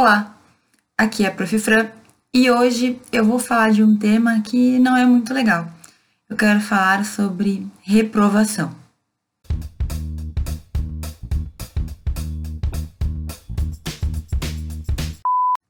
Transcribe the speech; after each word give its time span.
Olá, 0.00 0.32
aqui 0.96 1.24
é 1.24 1.26
a 1.26 1.32
Prof. 1.32 1.58
Fran 1.58 1.88
e 2.32 2.48
hoje 2.48 3.00
eu 3.10 3.24
vou 3.24 3.40
falar 3.40 3.72
de 3.72 3.82
um 3.82 3.96
tema 3.96 4.40
que 4.42 4.78
não 4.78 4.96
é 4.96 5.04
muito 5.04 5.34
legal. 5.34 5.66
Eu 6.30 6.36
quero 6.36 6.60
falar 6.60 7.04
sobre 7.04 7.66
reprovação. 7.82 8.70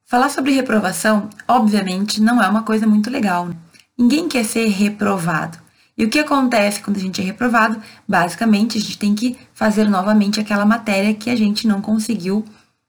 Falar 0.04 0.28
sobre 0.28 0.52
reprovação, 0.52 1.30
obviamente, 1.48 2.20
não 2.20 2.42
é 2.42 2.46
uma 2.46 2.64
coisa 2.64 2.86
muito 2.86 3.08
legal. 3.08 3.46
Né? 3.46 3.56
Ninguém 3.96 4.28
quer 4.28 4.44
ser 4.44 4.68
reprovado. 4.68 5.56
E 5.96 6.04
o 6.04 6.10
que 6.10 6.18
acontece 6.18 6.82
quando 6.82 6.98
a 6.98 7.00
gente 7.00 7.22
é 7.22 7.24
reprovado? 7.24 7.80
Basicamente, 8.06 8.76
a 8.76 8.80
gente 8.82 8.98
tem 8.98 9.14
que 9.14 9.38
fazer 9.54 9.88
novamente 9.88 10.38
aquela 10.38 10.66
matéria 10.66 11.14
que 11.14 11.30
a 11.30 11.34
gente 11.34 11.66
não 11.66 11.80
conseguiu 11.80 12.44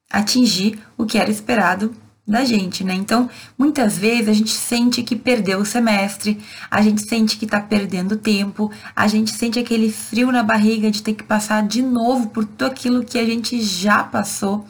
atingir 0.10 0.80
o 0.98 1.06
que 1.06 1.18
era 1.18 1.30
esperado 1.30 1.94
da 2.30 2.46
gente, 2.46 2.84
né? 2.84 2.94
Então, 2.94 3.28
muitas 3.58 3.98
vezes 3.98 4.30
a 4.30 4.34
gente 4.34 4.52
sente 4.52 5.02
que 5.02 5.16
perdeu 5.16 5.60
o 5.60 5.66
semestre, 5.66 6.40
a 6.70 6.82
gente 6.82 7.02
sente 7.02 7.38
que 7.38 7.48
tá 7.48 7.60
perdendo 7.60 8.16
tempo, 8.16 8.72
a 8.96 9.08
gente 9.08 9.32
sente 9.32 9.58
aquele 9.58 9.92
frio 9.92 10.32
na 10.32 10.44
barriga 10.44 10.92
de 10.92 11.02
ter 11.02 11.14
que 11.16 11.24
passar 11.24 11.66
de 11.68 11.82
novo 11.82 12.30
por 12.30 12.46
tudo 12.46 12.66
aquilo 12.66 13.04
que 13.04 13.18
a 13.18 13.26
gente 13.26 13.60
já 13.62 14.04
passou. 14.04 14.68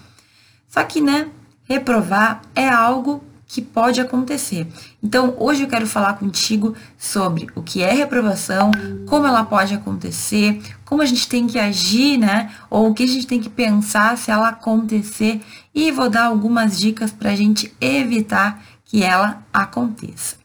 Só 0.70 0.84
que, 0.84 1.02
né, 1.02 1.28
reprovar 1.66 2.42
é 2.56 2.68
algo 2.70 3.24
que 3.50 3.64
pode 3.64 4.00
acontecer. 4.00 4.68
Então, 5.02 5.34
hoje 5.40 5.64
eu 5.64 5.68
quero 5.68 5.88
falar 5.88 6.14
contigo 6.14 6.76
sobre 7.00 7.48
o 7.56 7.64
que 7.64 7.82
é 7.82 7.92
reprovação, 7.92 8.70
como 9.08 9.26
ela 9.26 9.44
pode 9.44 9.74
acontecer, 9.74 10.62
como 10.86 11.02
a 11.02 11.06
gente 11.06 11.28
tem 11.28 11.48
que 11.48 11.58
agir, 11.58 12.20
né? 12.20 12.54
Ou 12.70 12.92
o 12.92 12.94
que 12.94 13.02
a 13.02 13.08
gente 13.08 13.26
tem 13.26 13.42
que 13.42 13.50
pensar 13.50 14.16
se 14.20 14.30
ela 14.30 14.50
acontecer 14.50 15.42
e 15.74 15.92
vou 15.92 16.12
dar 16.12 16.26
algumas 16.26 16.78
dicas 16.78 17.12
para 17.12 17.32
a 17.32 17.36
gente 17.36 17.74
evitar 17.82 18.64
que 18.86 19.04
ela 19.04 19.44
aconteça. 19.52 20.36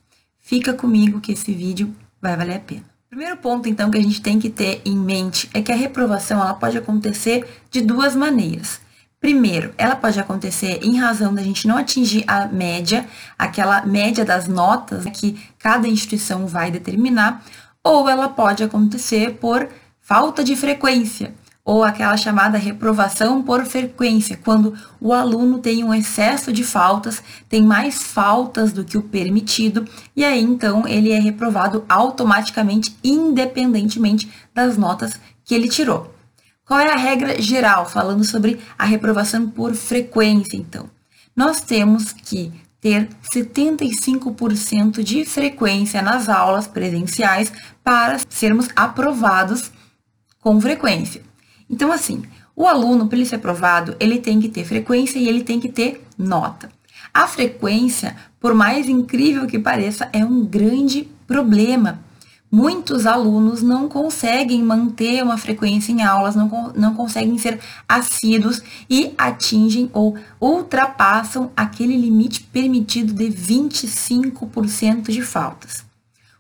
Fica 0.41 0.73
comigo 0.73 1.21
que 1.21 1.33
esse 1.33 1.53
vídeo 1.53 1.95
vai 2.23 2.35
valer 2.35 2.57
a 2.57 2.61
pena. 2.61 2.85
Primeiro 3.11 3.37
ponto, 3.37 3.69
então, 3.69 3.91
que 3.91 3.99
a 3.99 4.03
gente 4.03 4.23
tem 4.23 4.39
que 4.39 4.49
ter 4.49 4.81
em 4.83 4.97
mente 4.97 5.49
é 5.53 5.61
que 5.61 5.71
a 5.71 5.77
reprovação 5.77 6.41
ela 6.41 6.55
pode 6.55 6.79
acontecer 6.79 7.47
de 7.71 7.83
duas 7.83 8.17
maneiras. 8.17 8.81
Primeiro, 9.25 9.73
ela 9.79 9.97
pode 9.97 10.21
acontecer 10.21 10.81
em 10.83 10.99
razão 10.99 11.33
da 11.33 11.43
gente 11.43 11.67
não 11.67 11.79
atingir 11.79 12.25
a 12.27 12.47
média, 12.47 13.07
aquela 13.39 13.81
média 13.87 14.23
das 14.23 14.47
notas 14.47 15.07
que 15.15 15.43
cada 15.59 15.89
instituição 15.89 16.47
vai 16.47 16.71
determinar, 16.71 17.43
ou 17.83 18.07
ela 18.07 18.29
pode 18.29 18.63
acontecer 18.63 19.39
por 19.41 19.67
falta 19.99 20.45
de 20.45 20.55
frequência, 20.55 21.35
ou 21.65 21.83
aquela 21.83 22.19
chamada 22.19 22.59
reprovação 22.59 23.43
por 23.43 23.65
frequência, 23.65 24.39
quando 24.45 24.75
o 25.01 25.11
aluno 25.15 25.59
tem 25.59 25.83
um 25.83 25.95
excesso 25.95 26.53
de 26.53 26.63
faltas, 26.63 27.23
tem 27.49 27.63
mais 27.63 28.03
faltas 28.03 28.75
do 28.75 28.85
que 28.85 28.99
o 28.99 29.03
permitido, 29.03 29.89
e 30.15 30.23
aí 30.23 30.43
então 30.43 30.87
ele 30.87 31.11
é 31.11 31.19
reprovado 31.19 31.83
automaticamente, 31.89 32.95
independentemente 33.03 34.31
das 34.55 34.77
notas 34.77 35.19
que 35.47 35.55
ele 35.55 35.71
tirou. 35.71 36.14
Qual 36.67 36.81
é 36.81 36.91
a 36.91 36.97
regra 36.97 37.41
geral, 37.43 37.87
falando 37.87 38.25
sobre 38.25 38.59
a 38.79 38.87
reprovação 38.87 39.51
por 39.51 39.75
frequência, 39.75 40.57
então? 40.57 40.89
Nós 41.37 41.61
temos 41.61 42.13
que 42.13 42.51
ter 42.81 43.09
75% 43.35 45.03
de 45.03 45.25
frequência 45.27 46.01
nas 46.01 46.29
aulas 46.29 46.67
presenciais 46.67 47.53
para 47.83 48.19
sermos 48.29 48.69
aprovados 48.75 49.71
com 50.41 50.59
frequência. 50.61 51.23
Então, 51.69 51.93
assim, 51.93 52.23
o 52.57 52.67
aluno, 52.67 53.09
para 53.09 53.19
ele 53.19 53.27
ser 53.27 53.37
aprovado, 53.37 53.95
ele 54.01 54.19
tem 54.19 54.41
que 54.41 54.49
ter 54.49 54.65
frequência 54.65 55.19
e 55.19 55.29
ele 55.29 55.43
tem 55.43 55.61
que 55.61 55.69
ter 55.69 56.07
nota. 56.17 56.71
A 57.13 57.27
frequência, 57.27 58.17
por 58.41 58.55
mais 58.55 58.89
incrível 58.89 59.47
que 59.47 59.59
pareça, 59.59 60.09
é 60.13 60.25
um 60.25 60.45
grande 60.45 61.09
problema 61.27 62.01
muitos 62.55 63.05
alunos 63.05 63.63
não 63.63 63.89
conseguem 63.89 64.63
manter 64.63 65.25
uma 65.25 65.37
frequência 65.37 65.91
em 65.91 66.03
aulas, 66.03 66.37
não, 66.37 66.73
não 66.77 66.95
conseguem 66.95 67.37
ser 67.37 67.59
assíduos 67.89 68.63
e 68.89 69.13
atingem 69.19 69.91
ou 69.93 70.17
ultrapassam 70.41 71.51
aquele 71.57 71.97
limite 71.97 72.45
permitido 72.45 73.13
de 73.13 73.25
25% 73.25 75.11
de 75.11 75.21
faltas. 75.21 75.81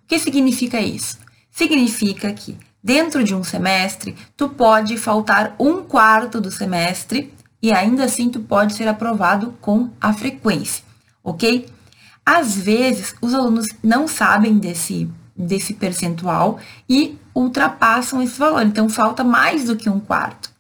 O 0.05 0.07
que 0.07 0.17
significa 0.21 0.81
isso? 0.81 1.19
Significa 1.51 2.33
que 2.33 2.57
dentro 2.81 3.25
de 3.25 3.35
um 3.35 3.43
semestre, 3.43 4.15
tu 4.37 4.49
pode 4.49 4.97
faltar 4.97 5.57
um 5.59 5.83
quarto 5.83 6.41
do 6.41 6.51
semestre 6.53 7.35
e 7.61 7.75
ainda 7.75 8.05
assim 8.05 8.29
tu 8.29 8.39
pode 8.39 8.75
ser 8.75 8.87
aprovado 8.87 9.53
com 9.61 9.91
a 10.01 10.13
frequência, 10.13 10.85
ok? 11.25 11.67
Às 12.25 12.57
vezes, 12.57 13.17
os 13.21 13.35
alunos 13.35 13.67
não 13.83 14.07
sabem 14.07 14.59
desse 14.59 15.11
desse 15.37 15.75
percentual 15.75 16.59
e 16.89 17.19
ultrapassam 17.35 18.23
esse 18.23 18.39
valor. 18.39 18.63
Então, 18.63 18.89
falta 18.89 19.25
mais 19.25 19.65
do 19.65 19.77
que 19.77 19.91
um 19.91 20.01
quarto. 20.01 20.55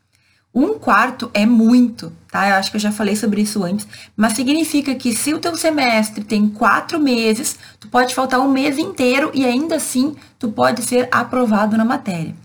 Um 0.55 0.79
quarto 0.79 1.29
é 1.35 1.45
muito, 1.45 2.13
tá? 2.31 2.49
Eu 2.49 2.55
acho 2.55 2.71
que 2.71 2.77
eu 2.77 2.81
já 2.81 2.93
falei 2.93 3.17
sobre 3.17 3.43
isso 3.43 3.65
antes, 3.65 3.89
mas 4.17 4.35
significa 4.35 4.95
que 4.95 5.13
se 5.13 5.35
o 5.35 5.41
teu 5.41 5.57
semestre 5.57 6.23
tem 6.23 6.49
quatro 6.49 7.01
meses, 7.01 7.59
tu 7.81 7.89
pode 7.89 8.15
faltar 8.15 8.39
um 8.39 8.53
mês 8.53 8.79
inteiro 8.79 9.33
e 9.35 9.45
ainda 9.45 9.75
assim 9.77 10.15
tu 10.39 10.49
pode 10.49 10.83
ser 10.83 11.09
aprovado 11.11 11.77
na 11.77 11.85
matéria. 11.85 12.37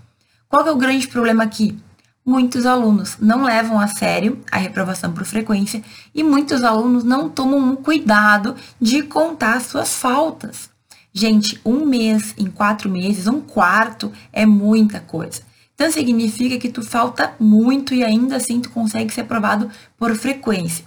Qual 0.48 0.66
é 0.66 0.72
o 0.72 0.76
grande 0.76 1.08
problema 1.08 1.44
aqui? 1.44 1.78
Muitos 2.26 2.66
alunos 2.66 3.18
não 3.20 3.44
levam 3.44 3.80
a 3.80 3.88
sério 3.88 4.42
a 4.52 4.58
reprovação 4.58 5.14
por 5.14 5.26
frequência 5.26 5.84
e 6.14 6.24
muitos 6.24 6.64
alunos 6.64 7.04
não 7.04 7.30
tomam 7.30 7.60
um 7.60 7.76
cuidado 7.76 8.56
de 8.82 9.04
contar 9.04 9.62
suas 9.62 9.94
faltas. 9.94 10.70
Gente, 11.14 11.60
um 11.66 11.86
mês 11.86 12.36
em 12.38 12.46
quatro 12.46 12.90
meses, 12.90 13.28
um 13.28 13.42
quarto 13.42 14.12
é 14.32 14.46
muita 14.46 15.00
coisa. 15.00 15.42
Então 15.74 15.90
significa 15.92 16.58
que 16.58 16.70
tu 16.70 16.84
falta 16.84 17.34
muito 17.40 17.94
e 17.94 18.04
ainda 18.04 18.36
assim 18.36 18.60
tu 18.60 18.70
consegue 18.70 19.14
ser 19.14 19.22
aprovado 19.22 19.70
por 19.98 20.16
frequência. 20.16 20.86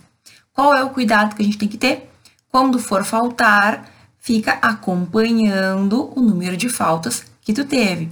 Qual 0.53 0.75
é 0.75 0.85
o 0.85 0.91
cuidado 0.91 1.35
que 1.35 1.43
a 1.43 1.45
gente 1.45 1.59
tem 1.59 1.69
que 1.69 1.79
ter? 1.79 2.11
Quando 2.51 2.79
for 2.79 3.03
faltar, 3.05 3.91
fica 4.21 4.53
acompanhando 4.61 6.13
o 6.15 6.21
número 6.21 6.57
de 6.57 6.69
faltas 6.69 7.25
que 7.41 7.55
tu 7.55 7.65
teve. 7.65 8.11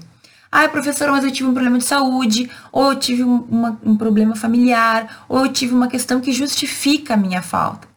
Ah, 0.51 0.69
professora, 0.69 1.13
mas 1.13 1.23
eu 1.23 1.31
tive 1.31 1.49
um 1.49 1.53
problema 1.53 1.79
de 1.79 1.85
saúde, 1.85 2.51
ou 2.73 2.93
eu 2.93 2.99
tive 2.99 3.23
um, 3.23 3.43
uma, 3.43 3.79
um 3.85 3.97
problema 3.97 4.35
familiar, 4.35 5.25
ou 5.29 5.45
eu 5.45 5.53
tive 5.53 5.75
uma 5.75 5.87
questão 5.87 6.21
que 6.21 6.33
justifica 6.33 7.15
a 7.15 7.17
minha 7.17 7.41
falta. 7.41 7.90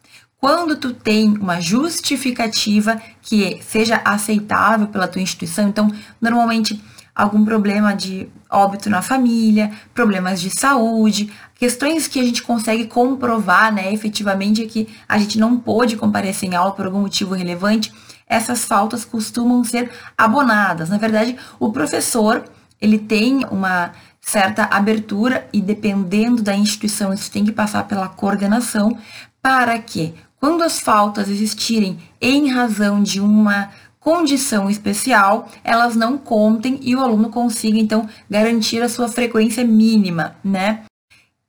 Quando 0.44 0.76
tu 0.76 0.92
tem 0.92 1.38
uma 1.38 1.58
justificativa 1.58 3.00
que 3.22 3.62
seja 3.62 4.02
aceitável 4.04 4.88
pela 4.88 5.08
tua 5.08 5.22
instituição, 5.22 5.66
então, 5.66 5.90
normalmente 6.20 6.84
algum 7.14 7.42
problema 7.46 7.94
de 7.94 8.28
óbito 8.50 8.90
na 8.90 9.00
família, 9.00 9.72
problemas 9.94 10.42
de 10.42 10.50
saúde, 10.50 11.32
questões 11.54 12.06
que 12.06 12.20
a 12.20 12.22
gente 12.22 12.42
consegue 12.42 12.86
comprovar, 12.86 13.72
né, 13.72 13.90
efetivamente, 13.90 14.66
que 14.66 14.86
a 15.08 15.16
gente 15.16 15.38
não 15.38 15.58
pôde 15.58 15.96
comparecer 15.96 16.46
em 16.46 16.54
aula 16.54 16.72
por 16.72 16.84
algum 16.84 17.00
motivo 17.00 17.32
relevante, 17.32 17.90
essas 18.28 18.66
faltas 18.66 19.02
costumam 19.02 19.64
ser 19.64 19.90
abonadas. 20.14 20.90
Na 20.90 20.98
verdade, 20.98 21.38
o 21.58 21.72
professor, 21.72 22.44
ele 22.78 22.98
tem 22.98 23.46
uma 23.50 23.92
certa 24.20 24.64
abertura 24.64 25.48
e 25.54 25.62
dependendo 25.62 26.42
da 26.42 26.54
instituição, 26.54 27.14
isso 27.14 27.30
tem 27.30 27.46
que 27.46 27.52
passar 27.52 27.84
pela 27.84 28.10
coordenação 28.10 28.98
para 29.44 29.78
que 29.78 30.14
quando 30.44 30.60
as 30.60 30.78
faltas 30.78 31.30
existirem 31.30 31.98
em 32.20 32.50
razão 32.50 33.02
de 33.02 33.18
uma 33.18 33.70
condição 33.98 34.68
especial, 34.68 35.48
elas 35.64 35.96
não 35.96 36.18
contem 36.18 36.78
e 36.82 36.94
o 36.94 37.00
aluno 37.00 37.30
consiga 37.30 37.78
então 37.78 38.06
garantir 38.28 38.82
a 38.82 38.88
sua 38.90 39.08
frequência 39.08 39.64
mínima, 39.64 40.36
né? 40.44 40.84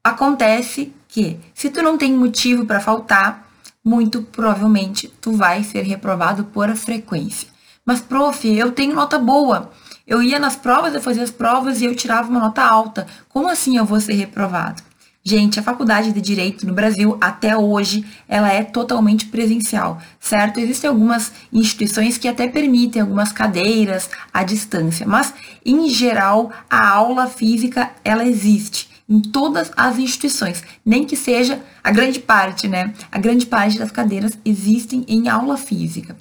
Acontece 0.01 0.93
que 1.09 1.37
se 1.53 1.69
tu 1.69 1.81
não 1.81 1.97
tem 1.97 2.13
motivo 2.13 2.65
para 2.65 2.79
faltar, 2.79 3.51
muito 3.83 4.21
provavelmente 4.21 5.09
tu 5.19 5.33
vai 5.33 5.61
ser 5.61 5.81
reprovado 5.81 6.45
por 6.45 6.73
frequência. 6.73 7.49
Mas 7.85 7.99
prof, 7.99 8.47
eu 8.47 8.71
tenho 8.71 8.95
nota 8.95 9.19
boa. 9.19 9.71
Eu 10.07 10.23
ia 10.23 10.39
nas 10.39 10.55
provas, 10.55 10.93
eu 10.93 11.01
fazia 11.01 11.23
as 11.23 11.31
provas 11.31 11.81
e 11.81 11.85
eu 11.85 11.93
tirava 11.93 12.29
uma 12.29 12.39
nota 12.39 12.63
alta. 12.63 13.05
Como 13.27 13.49
assim 13.49 13.75
eu 13.75 13.83
vou 13.83 13.99
ser 13.99 14.13
reprovado? 14.13 14.81
Gente, 15.27 15.59
a 15.59 15.63
faculdade 15.63 16.11
de 16.11 16.21
Direito 16.21 16.67
no 16.67 16.73
Brasil, 16.73 17.17
até 17.19 17.57
hoje, 17.57 18.05
ela 18.27 18.53
é 18.53 18.63
totalmente 18.63 19.25
presencial, 19.25 19.99
certo? 20.19 20.59
Existem 20.59 20.87
algumas 20.87 21.31
instituições 21.51 22.15
que 22.15 22.27
até 22.27 22.47
permitem 22.47 23.01
algumas 23.01 23.31
cadeiras 23.31 24.07
à 24.31 24.43
distância, 24.43 25.07
mas, 25.07 25.33
em 25.65 25.89
geral, 25.89 26.51
a 26.69 26.89
aula 26.89 27.25
física, 27.25 27.89
ela 28.03 28.23
existe 28.23 28.87
em 29.09 29.19
todas 29.19 29.71
as 29.75 29.97
instituições, 29.97 30.63
nem 30.85 31.05
que 31.05 31.15
seja 31.15 31.59
a 31.83 31.89
grande 31.89 32.19
parte, 32.19 32.67
né? 32.67 32.93
A 33.11 33.17
grande 33.17 33.47
parte 33.47 33.79
das 33.79 33.89
cadeiras 33.89 34.37
existem 34.45 35.03
em 35.07 35.27
aula 35.27 35.57
física. 35.57 36.15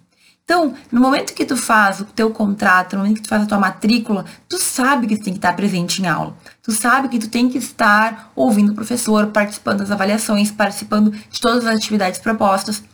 Então, 0.44 0.74
no 0.92 1.00
momento 1.00 1.32
que 1.32 1.46
tu 1.46 1.56
faz 1.56 2.00
o 2.00 2.04
teu 2.04 2.28
contrato, 2.30 2.92
no 2.92 3.02
momento 3.02 3.16
que 3.16 3.22
tu 3.22 3.30
faz 3.30 3.42
a 3.42 3.46
tua 3.46 3.58
matrícula, 3.58 4.26
tu 4.46 4.58
sabe 4.58 5.06
que 5.06 5.16
tu 5.16 5.24
tem 5.24 5.32
que 5.32 5.38
estar 5.38 5.56
presente 5.56 6.02
em 6.02 6.06
aula. 6.06 6.36
Tu 6.62 6.70
sabe 6.70 7.08
que 7.08 7.18
tu 7.18 7.30
tem 7.30 7.48
que 7.48 7.56
estar 7.56 8.30
ouvindo 8.36 8.72
o 8.72 8.74
professor, 8.74 9.28
participando 9.28 9.78
das 9.78 9.90
avaliações, 9.90 10.50
participando 10.50 11.10
de 11.10 11.40
todas 11.40 11.66
as 11.66 11.76
atividades 11.76 12.20
propostas. 12.20 12.84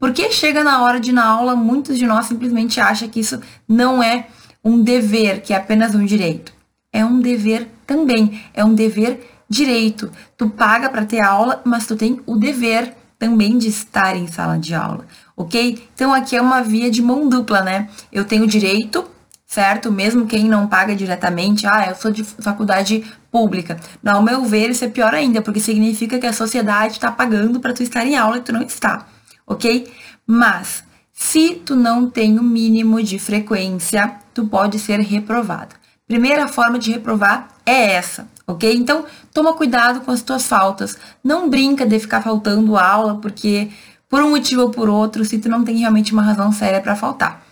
Porque 0.00 0.32
chega 0.32 0.64
na 0.64 0.82
hora 0.82 0.98
de 0.98 1.10
ir 1.10 1.12
na 1.12 1.24
aula, 1.24 1.54
muitos 1.54 1.96
de 1.96 2.06
nós 2.06 2.26
simplesmente 2.26 2.80
acham 2.80 3.08
que 3.08 3.20
isso 3.20 3.40
não 3.68 4.02
é 4.02 4.26
um 4.64 4.82
dever, 4.82 5.42
que 5.42 5.52
é 5.52 5.56
apenas 5.56 5.94
um 5.94 6.04
direito. 6.04 6.52
É 6.92 7.04
um 7.04 7.20
dever 7.20 7.68
também, 7.86 8.42
é 8.52 8.64
um 8.64 8.74
dever 8.74 9.44
direito. 9.48 10.10
Tu 10.36 10.50
paga 10.50 10.88
para 10.88 11.06
ter 11.06 11.20
aula, 11.20 11.62
mas 11.64 11.86
tu 11.86 11.94
tem 11.94 12.20
o 12.26 12.36
dever 12.36 12.96
também 13.16 13.56
de 13.56 13.68
estar 13.68 14.16
em 14.16 14.26
sala 14.26 14.58
de 14.58 14.74
aula 14.74 15.06
ok? 15.36 15.86
Então 15.94 16.14
aqui 16.14 16.34
é 16.34 16.40
uma 16.40 16.62
via 16.62 16.90
de 16.90 17.02
mão 17.02 17.28
dupla, 17.28 17.60
né? 17.62 17.88
Eu 18.10 18.24
tenho 18.24 18.46
direito, 18.46 19.04
certo? 19.46 19.92
Mesmo 19.92 20.26
quem 20.26 20.44
não 20.44 20.66
paga 20.66 20.96
diretamente, 20.96 21.66
ah, 21.66 21.86
eu 21.88 21.94
sou 21.94 22.10
de 22.10 22.24
faculdade 22.24 23.04
pública. 23.30 23.78
Não, 24.02 24.16
ao 24.16 24.22
meu 24.22 24.44
ver, 24.44 24.70
isso 24.70 24.84
é 24.84 24.88
pior 24.88 25.14
ainda, 25.14 25.42
porque 25.42 25.60
significa 25.60 26.18
que 26.18 26.26
a 26.26 26.32
sociedade 26.32 26.94
está 26.94 27.12
pagando 27.12 27.60
para 27.60 27.74
tu 27.74 27.82
estar 27.82 28.04
em 28.04 28.16
aula 28.16 28.38
e 28.38 28.42
tu 28.42 28.52
não 28.52 28.62
está, 28.62 29.06
ok? 29.46 29.92
Mas 30.26 30.82
se 31.12 31.54
tu 31.54 31.76
não 31.76 32.10
tem 32.10 32.38
o 32.38 32.42
mínimo 32.42 33.02
de 33.02 33.18
frequência, 33.18 34.16
tu 34.34 34.46
pode 34.46 34.78
ser 34.78 35.00
reprovado. 35.00 35.74
Primeira 36.06 36.46
forma 36.46 36.78
de 36.78 36.92
reprovar 36.92 37.48
é 37.64 37.94
essa, 37.94 38.28
ok? 38.46 38.72
Então, 38.74 39.04
toma 39.32 39.54
cuidado 39.54 40.02
com 40.02 40.10
as 40.10 40.22
tuas 40.22 40.46
faltas. 40.46 40.96
Não 41.24 41.48
brinca 41.48 41.84
de 41.84 41.98
ficar 41.98 42.22
faltando 42.22 42.76
aula, 42.76 43.16
porque 43.16 43.70
por 44.08 44.22
um 44.22 44.30
motivo 44.30 44.62
ou 44.62 44.70
por 44.70 44.88
outro, 44.88 45.24
se 45.24 45.38
tu 45.38 45.48
não 45.48 45.64
tem 45.64 45.78
realmente 45.78 46.12
uma 46.12 46.22
razão 46.22 46.52
séria 46.52 46.80
para 46.80 46.96
faltar. 46.96 47.44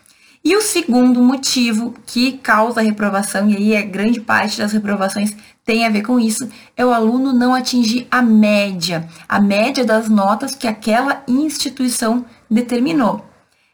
E 0.44 0.54
o 0.56 0.60
segundo 0.60 1.22
motivo 1.22 1.94
que 2.04 2.32
causa 2.32 2.80
a 2.80 2.84
reprovação, 2.84 3.48
e 3.48 3.56
aí 3.56 3.72
é 3.72 3.82
grande 3.82 4.20
parte 4.20 4.58
das 4.58 4.72
reprovações 4.72 5.34
tem 5.64 5.86
a 5.86 5.90
ver 5.90 6.02
com 6.02 6.20
isso, 6.20 6.48
é 6.76 6.84
o 6.84 6.92
aluno 6.92 7.32
não 7.32 7.54
atingir 7.54 8.06
a 8.10 8.20
média, 8.20 9.08
a 9.26 9.40
média 9.40 9.84
das 9.84 10.08
notas 10.10 10.54
que 10.54 10.68
aquela 10.68 11.22
instituição 11.26 12.26
determinou. 12.50 13.24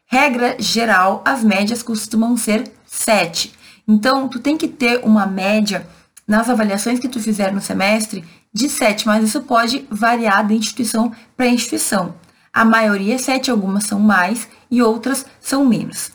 Regra 0.05 0.55
geral, 0.59 1.21
as 1.25 1.43
médias 1.43 1.83
costumam 1.83 2.37
ser 2.37 2.71
7. 2.85 3.53
Então, 3.85 4.29
tu 4.29 4.39
tem 4.39 4.57
que 4.57 4.69
ter 4.69 5.01
uma 5.03 5.25
média 5.25 5.85
nas 6.25 6.49
avaliações 6.49 6.99
que 6.99 7.09
tu 7.09 7.19
fizer 7.19 7.51
no 7.51 7.59
semestre 7.59 8.23
de 8.53 8.69
7, 8.69 9.05
mas 9.05 9.25
isso 9.25 9.41
pode 9.41 9.85
variar 9.89 10.47
de 10.47 10.53
instituição 10.53 11.11
para 11.35 11.47
instituição. 11.47 12.13
A 12.53 12.65
maioria 12.65 13.15
é 13.15 13.17
7, 13.17 13.49
algumas 13.49 13.85
são 13.85 13.99
mais 13.99 14.47
e 14.69 14.81
outras 14.81 15.25
são 15.39 15.65
menos. 15.65 16.11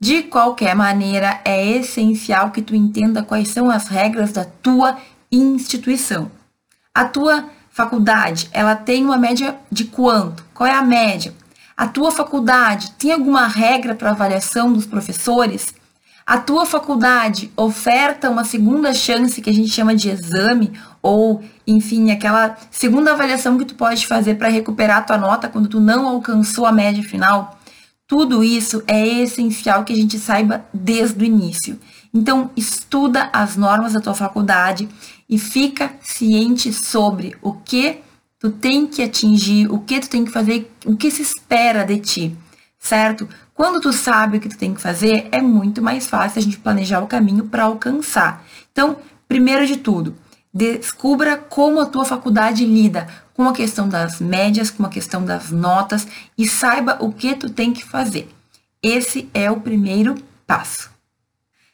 De 0.00 0.24
qualquer 0.24 0.74
maneira, 0.74 1.40
é 1.44 1.64
essencial 1.64 2.50
que 2.50 2.60
tu 2.60 2.74
entenda 2.74 3.22
quais 3.22 3.48
são 3.48 3.70
as 3.70 3.88
regras 3.88 4.32
da 4.32 4.44
tua 4.44 4.98
instituição. 5.30 6.30
A 6.94 7.04
tua 7.04 7.48
faculdade, 7.70 8.48
ela 8.52 8.74
tem 8.74 9.04
uma 9.04 9.16
média 9.16 9.56
de 9.70 9.84
quanto? 9.84 10.44
Qual 10.52 10.66
é 10.66 10.72
a 10.72 10.82
média? 10.82 11.34
A 11.76 11.86
tua 11.86 12.10
faculdade 12.10 12.90
tem 12.92 13.12
alguma 13.12 13.46
regra 13.46 13.94
para 13.94 14.10
avaliação 14.10 14.72
dos 14.72 14.86
professores? 14.86 15.74
A 16.26 16.38
tua 16.38 16.66
faculdade 16.66 17.52
oferta 17.56 18.28
uma 18.28 18.42
segunda 18.42 18.92
chance 18.92 19.40
que 19.40 19.48
a 19.48 19.54
gente 19.54 19.70
chama 19.70 19.94
de 19.94 20.10
exame 20.10 20.72
ou, 21.00 21.40
enfim, 21.64 22.10
aquela 22.10 22.56
segunda 22.68 23.12
avaliação 23.12 23.56
que 23.56 23.64
tu 23.64 23.76
pode 23.76 24.04
fazer 24.08 24.34
para 24.34 24.48
recuperar 24.48 24.98
a 24.98 25.02
tua 25.02 25.18
nota 25.18 25.48
quando 25.48 25.68
tu 25.68 25.78
não 25.78 26.08
alcançou 26.08 26.66
a 26.66 26.72
média 26.72 27.00
final? 27.04 27.56
Tudo 28.08 28.42
isso 28.42 28.82
é 28.88 29.06
essencial 29.06 29.84
que 29.84 29.92
a 29.92 29.96
gente 29.96 30.18
saiba 30.18 30.66
desde 30.74 31.22
o 31.22 31.24
início. 31.24 31.78
Então, 32.12 32.50
estuda 32.56 33.30
as 33.32 33.56
normas 33.56 33.92
da 33.92 34.00
tua 34.00 34.14
faculdade 34.14 34.88
e 35.30 35.38
fica 35.38 35.94
ciente 36.00 36.72
sobre 36.72 37.36
o 37.40 37.52
que 37.52 38.00
tu 38.40 38.50
tem 38.50 38.84
que 38.88 39.00
atingir, 39.00 39.70
o 39.70 39.78
que 39.78 40.00
tu 40.00 40.08
tem 40.08 40.24
que 40.24 40.32
fazer, 40.32 40.72
o 40.84 40.96
que 40.96 41.08
se 41.08 41.22
espera 41.22 41.84
de 41.84 41.98
ti, 42.00 42.36
certo? 42.86 43.28
Quando 43.52 43.80
tu 43.80 43.92
sabe 43.92 44.36
o 44.36 44.40
que 44.40 44.48
tu 44.48 44.56
tem 44.56 44.74
que 44.74 44.80
fazer, 44.80 45.28
é 45.32 45.40
muito 45.40 45.82
mais 45.82 46.06
fácil 46.06 46.38
a 46.38 46.42
gente 46.42 46.58
planejar 46.58 47.00
o 47.00 47.06
caminho 47.06 47.44
para 47.44 47.64
alcançar. 47.64 48.44
Então, 48.70 48.96
primeiro 49.26 49.66
de 49.66 49.76
tudo, 49.76 50.14
descubra 50.52 51.36
como 51.36 51.80
a 51.80 51.86
tua 51.86 52.04
faculdade 52.04 52.64
lida 52.64 53.08
com 53.34 53.48
a 53.48 53.52
questão 53.52 53.88
das 53.88 54.20
médias, 54.20 54.70
com 54.70 54.84
a 54.84 54.88
questão 54.88 55.24
das 55.24 55.50
notas 55.50 56.06
e 56.38 56.48
saiba 56.48 56.96
o 57.00 57.12
que 57.12 57.34
tu 57.34 57.50
tem 57.50 57.72
que 57.72 57.84
fazer. 57.84 58.28
Esse 58.82 59.28
é 59.34 59.50
o 59.50 59.60
primeiro 59.60 60.14
passo. 60.46 60.90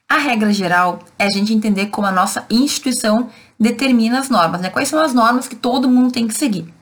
A 0.08 0.18
regra 0.18 0.52
geral 0.52 1.00
é 1.18 1.24
a 1.24 1.30
gente 1.30 1.54
entender 1.54 1.86
como 1.86 2.06
a 2.06 2.12
nossa 2.12 2.44
instituição 2.50 3.30
determina 3.58 4.18
as 4.18 4.28
normas, 4.28 4.60
né? 4.60 4.70
Quais 4.70 4.88
são 4.88 5.00
as 5.00 5.14
normas 5.14 5.46
que 5.46 5.56
todo 5.56 5.88
mundo 5.88 6.12
tem 6.12 6.26
que 6.26 6.34
seguir. 6.34 6.72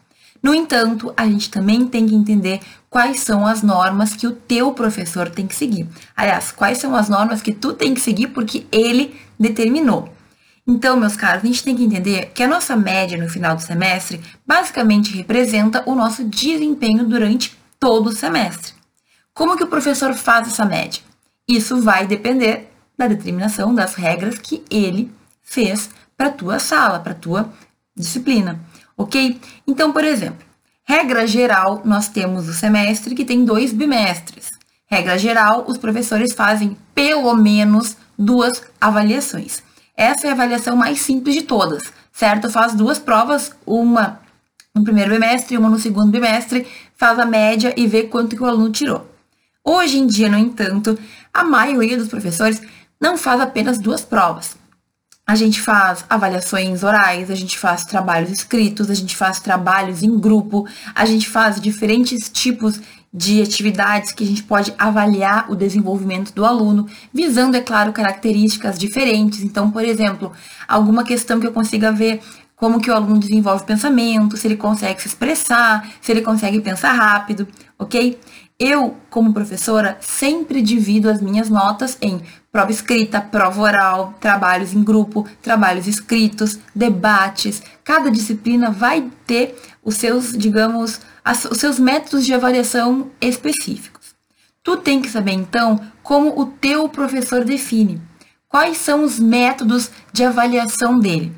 No 0.43 0.55
entanto, 0.55 1.13
a 1.17 1.27
gente 1.27 1.51
também 1.51 1.87
tem 1.87 2.07
que 2.07 2.15
entender 2.15 2.61
quais 2.91 3.21
são 3.21 3.47
as 3.47 3.63
normas 3.63 4.15
que 4.15 4.27
o 4.27 4.33
teu 4.33 4.75
professor 4.75 5.31
tem 5.31 5.47
que 5.47 5.55
seguir. 5.55 5.89
Aliás, 6.15 6.53
quais 6.53 6.77
são 6.77 6.95
as 6.95 7.09
normas 7.09 7.41
que 7.41 7.55
tu 7.55 7.73
tem 7.73 7.95
que 7.95 8.01
seguir 8.01 8.27
porque 8.27 8.67
ele 8.71 9.19
determinou. 9.39 10.13
Então, 10.67 10.99
meus 10.99 11.17
caros, 11.17 11.43
a 11.43 11.47
gente 11.47 11.65
tem 11.65 11.75
que 11.75 11.85
entender 11.85 12.33
que 12.35 12.43
a 12.43 12.49
nossa 12.49 12.77
média 12.77 13.17
no 13.17 13.29
final 13.31 13.57
do 13.57 13.63
semestre 13.63 14.21
basicamente 14.47 15.17
representa 15.17 15.83
o 15.87 15.95
nosso 15.95 16.25
desempenho 16.25 17.07
durante 17.07 17.57
todo 17.79 18.09
o 18.09 18.13
semestre. 18.13 18.75
Como 19.33 19.57
que 19.57 19.65
o 19.65 19.69
professor 19.69 20.13
faz 20.13 20.49
essa 20.49 20.67
média? 20.67 21.01
Isso 21.49 21.81
vai 21.81 22.07
depender 22.07 22.71
da 22.99 23.07
determinação 23.07 23.75
das 23.75 23.95
regras 23.95 24.37
que 24.39 24.63
ele 24.71 25.11
fez 25.43 25.89
para 26.17 26.31
tua 26.31 26.59
sala, 26.59 27.01
para 27.01 27.15
tua 27.15 27.51
disciplina 27.97 28.61
ok? 29.01 29.41
Então, 29.67 29.93
por 29.93 30.05
exemplo, 30.05 30.45
regra 30.91 31.25
geral, 31.25 31.83
nós 31.85 32.09
temos 32.09 32.49
o 32.49 32.53
semestre 32.53 33.15
que 33.15 33.25
tem 33.25 33.45
dois 33.45 33.73
bimestres. 33.73 34.51
Regra 34.91 35.17
geral, 35.17 35.65
os 35.69 35.79
professores 35.79 36.35
fazem 36.35 36.77
pelo 36.93 37.33
menos 37.33 37.97
duas 38.19 38.61
avaliações. 38.81 39.63
Essa 39.97 40.27
é 40.27 40.31
a 40.31 40.33
avaliação 40.33 40.75
mais 40.75 41.01
simples 41.01 41.37
de 41.37 41.43
todas, 41.43 41.85
certo? 42.13 42.51
Faz 42.51 42.75
duas 42.75 42.99
provas, 42.99 43.53
uma 43.65 44.19
no 44.75 44.83
primeiro 44.83 45.13
bimestre 45.13 45.57
uma 45.57 45.69
no 45.69 45.79
segundo 45.79 46.11
bimestre, 46.11 46.67
faz 46.97 47.21
a 47.21 47.25
média 47.25 47.73
e 47.77 47.87
vê 47.87 48.03
quanto 48.03 48.35
que 48.35 48.43
o 48.43 48.47
aluno 48.47 48.73
tirou. 48.73 49.09
Hoje 49.65 49.97
em 49.97 50.09
dia, 50.09 50.29
no 50.29 50.39
entanto, 50.39 50.99
a 51.33 51.45
maioria 51.45 51.97
dos 51.97 52.09
professores 52.09 52.61
não 53.01 53.17
faz 53.17 53.41
apenas 53.41 53.79
duas 53.79 54.01
provas. 54.01 54.57
A 55.31 55.37
gente 55.37 55.61
faz 55.61 56.05
avaliações 56.11 56.83
orais, 56.83 57.31
a 57.31 57.37
gente 57.37 57.57
faz 57.57 57.85
trabalhos 57.85 58.33
escritos, 58.33 58.91
a 58.91 58.95
gente 58.95 59.17
faz 59.17 59.39
trabalhos 59.39 60.03
em 60.03 60.19
grupo, 60.19 60.67
a 60.93 61.07
gente 61.07 61.29
faz 61.29 61.61
diferentes 61.61 62.29
tipos 62.29 62.81
de 63.15 63.41
atividades 63.41 64.11
que 64.11 64.25
a 64.25 64.27
gente 64.27 64.43
pode 64.43 64.75
avaliar 64.77 65.49
o 65.49 65.55
desenvolvimento 65.55 66.35
do 66.35 66.45
aluno, 66.45 66.89
visando, 67.15 67.57
é 67.57 67.61
claro, 67.61 67.93
características 67.93 68.77
diferentes. 68.77 69.45
Então, 69.45 69.71
por 69.71 69.85
exemplo, 69.85 70.33
alguma 70.67 71.05
questão 71.05 71.39
que 71.39 71.47
eu 71.47 71.53
consiga 71.53 71.93
ver 71.93 72.21
como 72.57 72.81
que 72.81 72.91
o 72.91 72.95
aluno 72.95 73.21
desenvolve 73.21 73.63
pensamento, 73.63 74.37
se 74.37 74.49
ele 74.49 74.57
consegue 74.57 75.01
se 75.01 75.07
expressar, 75.07 75.89
se 76.01 76.11
ele 76.11 76.23
consegue 76.23 76.61
pensar 76.61 76.93
rápido, 76.93 77.47
ok? 77.79 78.19
Eu, 78.59 78.97
como 79.09 79.33
professora, 79.33 79.97
sempre 80.01 80.61
divido 80.61 81.09
as 81.09 81.23
minhas 81.23 81.49
notas 81.49 81.97
em 82.03 82.21
prova 82.53 82.71
escrita, 82.71 83.21
prova 83.21 83.61
oral, 83.61 84.15
trabalhos 84.21 84.73
em 84.73 84.83
grupo, 84.83 85.27
trabalhos 85.41 85.87
escritos, 85.87 86.59
debates. 86.75 87.63
Cada 87.85 88.11
disciplina 88.11 88.71
vai 88.71 89.11
ter 89.27 89.57
os 89.85 89.97
seus, 89.97 90.37
digamos, 90.37 91.01
os 91.51 91.59
seus 91.59 91.79
métodos 91.79 92.25
de 92.25 92.35
avaliação 92.35 93.11
específicos. 93.21 94.15
Tu 94.63 94.77
tem 94.79 95.01
que 95.01 95.09
saber 95.09 95.33
então 95.33 95.81
como 96.03 96.39
o 96.39 96.47
teu 96.47 96.89
professor 96.89 97.45
define. 97.45 98.01
Quais 98.49 98.79
são 98.79 99.05
os 99.05 99.19
métodos 99.19 99.91
de 100.13 100.25
avaliação 100.25 100.99
dele? 100.99 101.33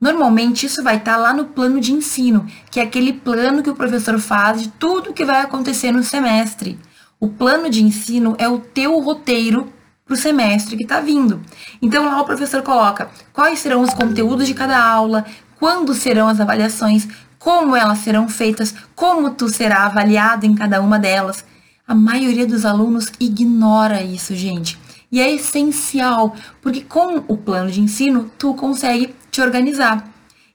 Normalmente 0.00 0.66
isso 0.66 0.82
vai 0.82 0.96
estar 0.96 1.16
lá 1.16 1.32
no 1.32 1.46
plano 1.46 1.80
de 1.80 1.92
ensino, 1.92 2.46
que 2.70 2.80
é 2.80 2.82
aquele 2.82 3.12
plano 3.14 3.62
que 3.62 3.70
o 3.70 3.74
professor 3.74 4.18
faz 4.18 4.60
de 4.60 4.68
tudo 4.68 5.14
que 5.14 5.24
vai 5.24 5.40
acontecer 5.40 5.90
no 5.90 6.02
semestre. 6.02 6.78
O 7.18 7.28
plano 7.28 7.70
de 7.70 7.82
ensino 7.82 8.34
é 8.36 8.46
o 8.46 8.58
teu 8.58 8.98
roteiro 9.00 9.72
para 10.06 10.14
o 10.14 10.16
semestre 10.16 10.76
que 10.76 10.84
está 10.84 11.00
vindo. 11.00 11.42
Então 11.82 12.06
lá 12.06 12.20
o 12.20 12.24
professor 12.24 12.62
coloca 12.62 13.10
quais 13.32 13.58
serão 13.58 13.82
os 13.82 13.92
conteúdos 13.92 14.46
de 14.46 14.54
cada 14.54 14.80
aula, 14.80 15.26
quando 15.58 15.92
serão 15.94 16.28
as 16.28 16.40
avaliações, 16.40 17.08
como 17.38 17.74
elas 17.74 17.98
serão 17.98 18.28
feitas, 18.28 18.74
como 18.94 19.30
tu 19.30 19.48
será 19.48 19.84
avaliado 19.84 20.46
em 20.46 20.54
cada 20.54 20.80
uma 20.80 20.98
delas. 20.98 21.44
A 21.86 21.94
maioria 21.94 22.46
dos 22.46 22.64
alunos 22.64 23.06
ignora 23.18 24.02
isso, 24.02 24.34
gente. 24.34 24.78
E 25.10 25.20
é 25.20 25.32
essencial, 25.32 26.34
porque 26.60 26.82
com 26.82 27.24
o 27.28 27.36
plano 27.36 27.70
de 27.70 27.80
ensino, 27.80 28.30
tu 28.38 28.54
consegue 28.54 29.14
te 29.30 29.40
organizar. 29.40 30.08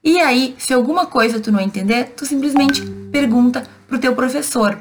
E 0.04 0.18
aí, 0.18 0.54
se 0.58 0.74
alguma 0.74 1.06
coisa 1.06 1.40
tu 1.40 1.52
não 1.52 1.60
entender, 1.60 2.12
tu 2.16 2.26
simplesmente 2.26 2.82
pergunta 3.10 3.62
pro 3.86 3.98
teu 3.98 4.14
professor. 4.14 4.78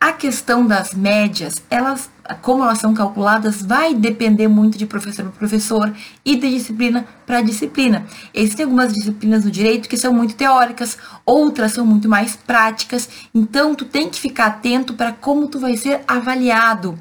A 0.00 0.12
questão 0.12 0.66
das 0.66 0.92
médias, 0.94 1.62
elas 1.70 2.10
como 2.34 2.62
elas 2.62 2.78
são 2.78 2.94
calculadas, 2.94 3.62
vai 3.62 3.94
depender 3.94 4.48
muito 4.48 4.76
de 4.76 4.86
professor 4.86 5.24
para 5.24 5.32
professor 5.32 5.92
e 6.24 6.36
de 6.36 6.50
disciplina 6.50 7.06
para 7.26 7.42
disciplina. 7.42 8.06
Existem 8.32 8.64
algumas 8.64 8.92
disciplinas 8.92 9.44
do 9.44 9.50
direito 9.50 9.88
que 9.88 9.96
são 9.96 10.12
muito 10.12 10.34
teóricas, 10.34 10.96
outras 11.24 11.72
são 11.72 11.84
muito 11.84 12.08
mais 12.08 12.36
práticas, 12.36 13.08
então 13.34 13.74
tu 13.74 13.84
tem 13.84 14.08
que 14.08 14.20
ficar 14.20 14.46
atento 14.46 14.94
para 14.94 15.12
como 15.12 15.48
tu 15.48 15.58
vai 15.58 15.76
ser 15.76 16.02
avaliado. 16.06 16.98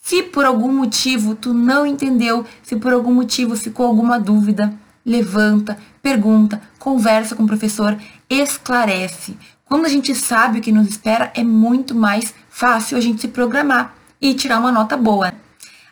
Se 0.00 0.22
por 0.22 0.44
algum 0.44 0.72
motivo 0.72 1.34
tu 1.34 1.54
não 1.54 1.86
entendeu, 1.86 2.44
se 2.62 2.76
por 2.76 2.92
algum 2.92 3.14
motivo 3.14 3.56
ficou 3.56 3.86
alguma 3.86 4.20
dúvida, 4.20 4.74
levanta, 5.04 5.78
pergunta, 6.02 6.60
conversa 6.78 7.34
com 7.34 7.44
o 7.44 7.46
professor, 7.46 7.96
esclarece. 8.28 9.36
Quando 9.64 9.86
a 9.86 9.88
gente 9.88 10.14
sabe 10.14 10.58
o 10.58 10.62
que 10.62 10.70
nos 10.70 10.88
espera, 10.88 11.32
é 11.34 11.42
muito 11.42 11.94
mais 11.94 12.34
fácil 12.50 12.96
a 12.96 13.00
gente 13.00 13.22
se 13.22 13.28
programar 13.28 13.94
e 14.24 14.32
tirar 14.32 14.58
uma 14.58 14.72
nota 14.72 14.96
boa. 14.96 15.34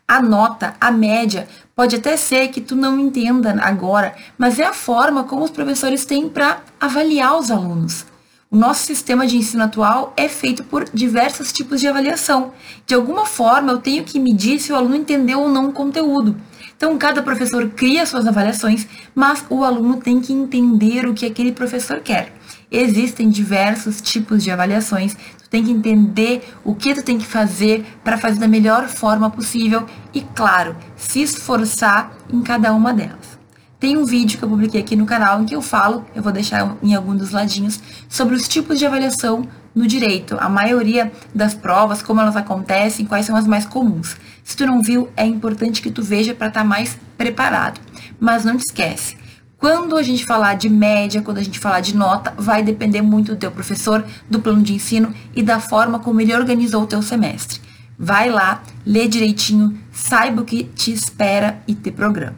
A 0.09 0.23
nota, 0.23 0.75
a 0.81 0.91
média, 0.91 1.47
pode 1.77 1.97
até 1.97 2.17
ser 2.17 2.49
que 2.49 2.63
tu 2.63 2.75
não 2.75 2.99
entenda 2.99 3.55
agora, 3.63 4.15
mas 4.39 4.59
é 4.59 4.65
a 4.65 4.73
forma 4.73 5.25
como 5.25 5.45
os 5.45 5.51
professores 5.51 6.07
têm 6.07 6.31
para 6.31 6.63
avaliar 6.81 7.37
os 7.37 7.51
alunos. 7.51 8.07
O 8.51 8.57
nosso 8.57 8.85
sistema 8.85 9.27
de 9.27 9.37
ensino 9.37 9.65
atual 9.65 10.15
é 10.17 10.29
feito 10.29 10.65
por 10.65 10.85
diversos 10.95 11.53
tipos 11.53 11.79
de 11.79 11.89
avaliação. 11.89 12.53
De 12.87 12.95
alguma 12.95 13.27
forma, 13.27 13.73
eu 13.73 13.79
tenho 13.79 14.03
que 14.03 14.19
medir 14.19 14.59
se 14.59 14.73
o 14.73 14.77
aluno 14.77 14.97
entendeu 14.97 15.41
ou 15.41 15.49
não 15.51 15.69
o 15.69 15.73
conteúdo. 15.73 16.35
Então, 16.75 16.97
cada 16.97 17.23
professor 17.23 17.69
cria 17.69 18.07
suas 18.07 18.27
avaliações, 18.27 18.87
mas 19.15 19.45
o 19.51 19.63
aluno 19.63 19.99
tem 19.99 20.21
que 20.21 20.33
entender 20.33 21.07
o 21.07 21.15
que 21.15 21.27
aquele 21.27 21.53
professor 21.53 22.01
quer. 22.01 22.33
Existem 22.75 23.29
diversos 23.29 24.01
tipos 24.01 24.43
de 24.43 24.51
avaliações, 24.51 25.15
tu 25.15 25.51
tem 25.51 25.63
que 25.63 25.71
entender 25.71 26.55
o 26.65 26.75
que 26.75 26.95
tu 26.95 27.03
tem 27.03 27.19
que 27.19 27.27
fazer 27.27 27.85
para 28.03 28.17
fazer 28.17 28.41
da 28.41 28.49
melhor 28.49 28.89
forma 28.89 29.29
possível 29.29 29.85
e, 30.15 30.23
claro, 30.23 30.75
se 30.97 31.21
esforçar 31.21 32.11
em 32.33 32.41
cada 32.41 32.73
uma 32.73 32.95
delas. 32.95 33.39
Tem 33.79 33.99
um 33.99 34.07
vídeo 34.07 34.39
que 34.39 34.45
eu 34.45 34.49
publiquei 34.49 34.81
aqui 34.81 34.97
no 34.97 35.05
canal 35.05 35.43
em 35.43 35.45
que 35.45 35.55
eu 35.55 35.61
falo, 35.61 36.07
eu 36.15 36.23
vou 36.23 36.33
deixar 36.33 36.79
em 36.83 36.95
algum 36.95 37.15
dos 37.15 37.31
ladinhos, 37.33 37.79
sobre 38.09 38.35
os 38.35 38.49
tipos 38.49 38.79
de 38.79 38.87
avaliação 38.87 39.47
no 39.75 39.87
direito, 39.87 40.39
a 40.41 40.49
maioria 40.49 41.13
das 41.35 41.53
provas, 41.53 42.01
como 42.01 42.23
elas 42.23 42.37
acontecem, 42.37 43.05
quais 43.05 43.27
são 43.27 43.37
as 43.37 43.47
mais 43.47 43.67
comuns. 43.67 44.17
Se 44.43 44.57
tu 44.57 44.65
não 44.65 44.81
viu, 44.81 45.11
é 45.15 45.27
importante 45.27 45.83
que 45.83 45.91
tu 45.91 46.03
veja 46.03 46.35
para 46.35 46.49
estar 46.49 46.61
tá 46.61 46.67
mais 46.67 46.97
preparado. 47.19 47.81
Mas 48.19 48.45
não 48.47 48.57
te 48.57 48.63
esquece, 48.63 49.17
quando 49.63 49.97
a 49.97 50.03
gente 50.03 50.27
falar 50.27 50.55
de 50.55 50.69
média, 50.69 51.23
quando 51.23 51.39
a 51.39 51.43
gente 51.43 51.61
falar 51.61 51.79
de 51.79 51.95
nota, 51.95 52.35
vai 52.37 52.65
depender 52.65 53.01
muito 53.01 53.31
do 53.31 53.39
teu 53.39 53.53
professor, 53.53 54.05
do 54.29 54.41
plano 54.41 54.61
de 54.61 54.75
ensino 54.75 55.15
e 55.37 55.41
da 55.41 55.61
forma 55.61 56.01
como 56.01 56.21
ele 56.21 56.35
organizou 56.35 56.83
o 56.83 56.87
teu 56.87 57.01
semestre. 57.01 57.61
Vai 57.97 58.29
lá, 58.29 58.61
lê 58.85 59.07
direitinho, 59.07 59.79
saiba 59.93 60.43
o 60.43 60.45
que 60.45 60.65
te 60.65 60.93
espera 60.93 61.63
e 61.69 61.77
te 61.77 61.93
programa. 61.93 62.35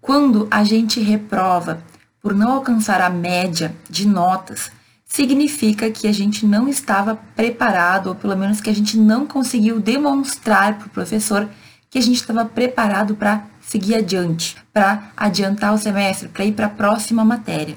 Quando 0.00 0.48
a 0.50 0.64
gente 0.64 0.98
reprova 0.98 1.84
por 2.22 2.34
não 2.34 2.52
alcançar 2.52 3.02
a 3.02 3.10
média 3.10 3.76
de 3.90 4.08
notas, 4.08 4.72
significa 5.04 5.90
que 5.90 6.08
a 6.08 6.12
gente 6.12 6.46
não 6.46 6.66
estava 6.66 7.16
preparado, 7.36 8.06
ou 8.06 8.14
pelo 8.14 8.34
menos 8.34 8.62
que 8.62 8.70
a 8.70 8.74
gente 8.74 8.96
não 8.96 9.26
conseguiu 9.26 9.78
demonstrar 9.78 10.78
para 10.78 10.86
o 10.86 10.90
professor 10.90 11.46
que 11.90 11.98
a 11.98 12.02
gente 12.02 12.16
estava 12.16 12.46
preparado 12.46 13.14
para 13.14 13.44
seguir 13.74 13.96
adiante, 13.96 14.56
para 14.72 15.10
adiantar 15.16 15.74
o 15.74 15.78
semestre, 15.78 16.28
para 16.28 16.44
ir 16.44 16.52
para 16.52 16.66
a 16.66 16.70
próxima 16.70 17.24
matéria. 17.24 17.76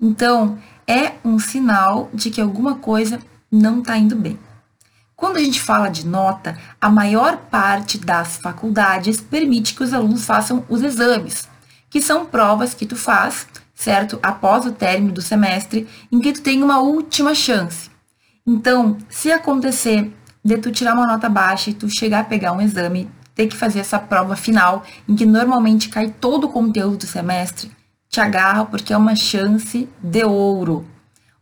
Então, 0.00 0.58
é 0.88 1.12
um 1.24 1.38
sinal 1.38 2.10
de 2.12 2.30
que 2.30 2.40
alguma 2.40 2.74
coisa 2.74 3.20
não 3.50 3.78
está 3.78 3.96
indo 3.96 4.16
bem. 4.16 4.36
Quando 5.14 5.36
a 5.36 5.40
gente 5.44 5.60
fala 5.60 5.88
de 5.88 6.04
nota, 6.04 6.58
a 6.80 6.90
maior 6.90 7.36
parte 7.36 7.96
das 7.96 8.38
faculdades 8.38 9.20
permite 9.20 9.74
que 9.74 9.84
os 9.84 9.94
alunos 9.94 10.24
façam 10.24 10.64
os 10.68 10.82
exames, 10.82 11.48
que 11.88 12.02
são 12.02 12.26
provas 12.26 12.74
que 12.74 12.84
tu 12.84 12.96
faz 12.96 13.46
certo? 13.72 14.18
Após 14.22 14.66
o 14.66 14.72
término 14.72 15.10
do 15.10 15.22
semestre, 15.22 15.88
em 16.12 16.20
que 16.20 16.34
tu 16.34 16.42
tem 16.42 16.62
uma 16.62 16.80
última 16.80 17.34
chance. 17.34 17.90
Então, 18.46 18.98
se 19.08 19.32
acontecer 19.32 20.12
de 20.44 20.58
tu 20.58 20.70
tirar 20.70 20.92
uma 20.92 21.06
nota 21.06 21.30
baixa 21.30 21.70
e 21.70 21.74
tu 21.74 21.88
chegar 21.88 22.20
a 22.20 22.24
pegar 22.24 22.52
um 22.52 22.60
exame, 22.60 23.10
ter 23.40 23.46
que 23.46 23.56
fazer 23.56 23.80
essa 23.80 23.98
prova 23.98 24.36
final, 24.36 24.84
em 25.08 25.16
que 25.16 25.24
normalmente 25.24 25.88
cai 25.88 26.14
todo 26.20 26.44
o 26.44 26.48
conteúdo 26.50 26.98
do 26.98 27.06
semestre, 27.06 27.70
te 28.06 28.20
agarra 28.20 28.66
porque 28.66 28.92
é 28.92 28.96
uma 28.96 29.16
chance 29.16 29.88
de 30.02 30.24
ouro, 30.24 30.86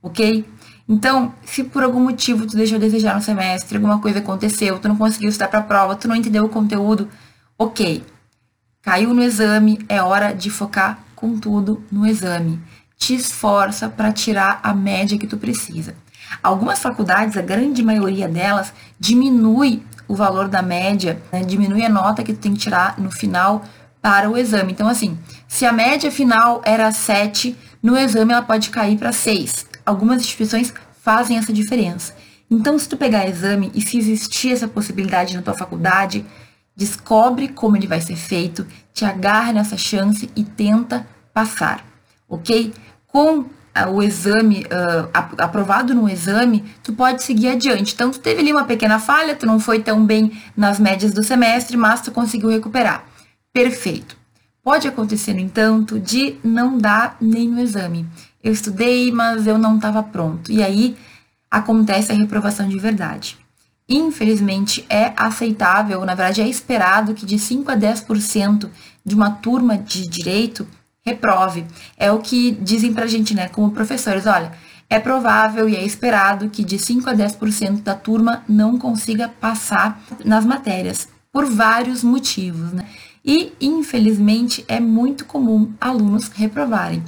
ok? 0.01 0.47
Então, 0.89 1.35
se 1.45 1.65
por 1.65 1.83
algum 1.83 1.99
motivo 1.99 2.47
tu 2.47 2.57
deixou 2.57 2.77
a 2.77 2.81
desejar 2.81 3.17
no 3.17 3.21
semestre, 3.21 3.77
alguma 3.77 3.99
coisa 4.01 4.21
aconteceu, 4.21 4.79
tu 4.79 4.87
não 4.87 4.97
conseguiu 4.97 5.29
estudar 5.29 5.49
para 5.49 5.59
a 5.59 5.65
prova, 5.65 5.97
tu 5.97 6.07
não 6.07 6.15
entendeu 6.15 6.45
o 6.45 6.49
conteúdo, 6.49 7.09
ok. 7.59 8.05
Caiu 8.81 9.13
no 9.13 9.23
exame, 9.23 9.85
é 9.89 10.01
hora 10.01 10.33
de 10.33 10.51
focar 10.51 11.01
com 11.17 11.37
tudo 11.37 11.83
no 11.91 12.07
exame. 12.07 12.61
Te 12.97 13.17
esforça 13.17 13.89
para 13.89 14.13
tirar 14.13 14.61
a 14.63 14.73
média 14.73 15.19
que 15.19 15.27
tu 15.27 15.37
precisa. 15.37 15.97
Algumas 16.43 16.79
faculdades, 16.79 17.37
a 17.37 17.43
grande 17.43 17.83
maioria 17.83 18.29
delas, 18.29 18.73
diminui 19.01 19.83
o 20.09 20.15
valor 20.15 20.49
da 20.49 20.63
média, 20.63 21.23
né, 21.31 21.45
diminui 21.45 21.85
a 21.85 21.89
nota 21.89 22.25
que 22.25 22.33
tu 22.33 22.41
tem 22.41 22.55
que 22.55 22.61
tirar 22.61 22.99
no 22.99 23.11
final 23.11 23.63
para 24.01 24.29
o 24.31 24.37
exame. 24.37 24.73
Então, 24.73 24.89
assim, 24.89 25.19
se 25.47 25.67
a 25.67 25.73
média 25.73 26.11
final 26.11 26.63
era 26.65 26.91
7, 26.91 27.57
no 27.83 27.97
exame 27.97 28.33
ela 28.33 28.43
pode 28.43 28.71
cair 28.71 28.97
para 28.99 29.13
6. 29.13 29.67
Algumas 29.85 30.23
instituições 30.23 30.73
fazem 31.03 31.37
essa 31.37 31.53
diferença. 31.53 32.15
Então, 32.51 32.79
se 32.79 32.89
tu 32.89 32.97
pegar 32.97 33.29
exame 33.29 33.71
e 33.75 33.81
se 33.83 33.99
existir 33.99 34.53
essa 34.53 34.67
possibilidade 34.67 35.37
na 35.37 35.43
tua 35.43 35.55
faculdade, 35.55 36.25
descobre 36.75 37.49
como 37.49 37.77
ele 37.77 37.87
vai 37.87 38.01
ser 38.01 38.17
feito, 38.17 38.67
te 38.95 39.05
agarra 39.05 39.53
nessa 39.53 39.77
chance 39.77 40.31
e 40.35 40.45
tenta 40.45 41.07
passar, 41.35 41.85
ok? 42.29 42.73
Com 43.07 43.45
o 43.87 44.03
exame, 44.03 44.65
uh, 44.65 45.09
aprovado 45.39 45.95
no 45.95 46.09
exame, 46.09 46.65
tu 46.83 46.93
pode 46.93 47.23
seguir 47.23 47.49
adiante. 47.49 47.95
Então, 47.95 48.11
tu 48.11 48.19
teve 48.19 48.41
ali 48.41 48.53
uma 48.53 48.65
pequena 48.65 48.99
falha, 48.99 49.37
tu 49.37 49.47
não 49.47 49.61
foi 49.61 49.81
tão 49.81 50.05
bem 50.05 50.33
nas 50.57 50.79
médias 50.79 51.13
do 51.13 51.23
semestre, 51.23 51.77
mas 51.77 52.01
tu 52.01 52.11
conseguiu 52.11 52.49
recuperar. 52.49 53.05
Perfeito. 53.53 54.17
Pode 54.63 54.87
acontecer, 54.87 55.35
no 55.35 55.41
entanto, 55.41 55.99
de 55.99 56.37
não 56.43 56.77
dar 56.77 57.17
nem 57.21 57.49
no 57.49 57.61
exame. 57.61 58.07
Eu 58.43 58.53
estudei, 58.53 59.11
mas 59.11 59.47
eu 59.47 59.57
não 59.59 59.77
estava 59.77 60.03
pronto. 60.03 60.53
E 60.53 60.63
aí 60.63 60.97
acontece 61.51 62.13
a 62.13 62.15
reprovação 62.15 62.69
de 62.69 62.79
verdade. 62.79 63.39
Infelizmente, 63.89 64.85
é 64.91 65.13
aceitável, 65.17 66.05
na 66.05 66.15
verdade, 66.15 66.43
é 66.43 66.49
esperado 66.49 67.15
que 67.15 67.25
de 67.25 67.39
5 67.39 67.71
a 67.71 67.77
10% 67.77 68.69
de 69.05 69.15
uma 69.15 69.31
turma 69.31 69.79
de 69.79 70.07
direito 70.07 70.69
reprove. 71.09 71.65
É 71.97 72.11
o 72.13 72.19
que 72.19 72.53
dizem 72.53 72.93
pra 72.93 73.07
gente, 73.07 73.35
né, 73.35 73.49
como 73.49 73.71
professores: 73.71 74.27
olha, 74.27 74.53
é 74.89 74.99
provável 74.99 75.69
e 75.69 75.77
é 75.77 75.85
esperado 75.85 76.49
que 76.49 76.65
de 76.65 76.79
5 76.79 77.11
a 77.11 77.15
10% 77.15 77.83
da 77.83 77.95
turma 77.95 78.43
não 78.49 78.79
consiga 78.79 79.29
passar 79.29 80.03
nas 80.25 80.45
matérias, 80.45 81.09
por 81.33 81.45
vários 81.45 82.03
motivos, 82.03 82.73
né? 82.73 82.85
E, 83.25 83.53
infelizmente, 83.61 84.65
é 84.69 84.81
muito 84.81 85.25
comum 85.25 85.73
alunos 85.81 86.29
reprovarem 86.29 87.03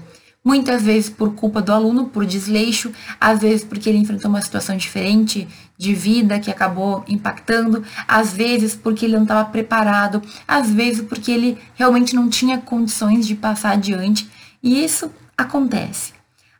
muitas 0.44 0.82
vezes 0.82 1.10
por 1.10 1.34
culpa 1.34 1.60
do 1.60 1.72
aluno, 1.72 2.06
por 2.06 2.24
desleixo, 2.24 2.90
às 3.20 3.40
vezes 3.40 3.64
porque 3.64 3.88
ele 3.88 3.98
enfrentou 3.98 4.30
uma 4.30 4.40
situação 4.40 4.76
diferente 4.76 5.46
de 5.80 5.94
vida 5.94 6.38
que 6.38 6.50
acabou 6.50 7.02
impactando, 7.08 7.82
às 8.06 8.34
vezes 8.34 8.74
porque 8.74 9.06
ele 9.06 9.14
não 9.14 9.22
estava 9.22 9.48
preparado, 9.48 10.20
às 10.46 10.70
vezes 10.70 11.00
porque 11.00 11.30
ele 11.30 11.56
realmente 11.74 12.14
não 12.14 12.28
tinha 12.28 12.58
condições 12.58 13.26
de 13.26 13.34
passar 13.34 13.70
adiante, 13.70 14.30
e 14.62 14.84
isso 14.84 15.10
acontece. 15.34 16.12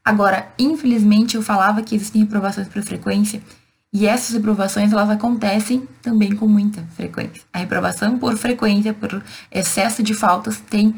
Agora, 0.03 0.51
infelizmente, 0.59 1.35
eu 1.37 1.43
falava 1.43 1.83
que 1.83 1.95
existem 1.95 2.23
reprovações 2.23 2.67
por 2.67 2.83
frequência, 2.83 3.43
e 3.93 4.07
essas 4.07 4.35
reprovações 4.35 4.91
elas 4.91 5.11
acontecem 5.11 5.87
também 6.01 6.35
com 6.35 6.49
muita 6.49 6.83
frequência. 6.97 7.43
A 7.53 7.59
reprovação 7.59 8.19
por 8.19 8.39
frequência, 8.39 8.95
por 8.95 9.23
excesso 9.53 10.03
de 10.03 10.15
faltas, 10.15 10.61
tem 10.61 10.95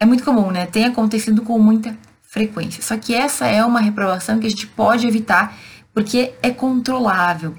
é 0.00 0.06
muito 0.06 0.24
comum, 0.24 0.50
né? 0.50 0.64
Tem 0.64 0.86
acontecido 0.86 1.42
com 1.42 1.58
muita 1.58 1.94
frequência. 2.22 2.82
Só 2.82 2.96
que 2.96 3.14
essa 3.14 3.46
é 3.46 3.62
uma 3.62 3.80
reprovação 3.80 4.38
que 4.38 4.46
a 4.46 4.50
gente 4.50 4.66
pode 4.68 5.06
evitar 5.06 5.54
porque 5.98 6.32
é 6.40 6.52
controlável. 6.52 7.56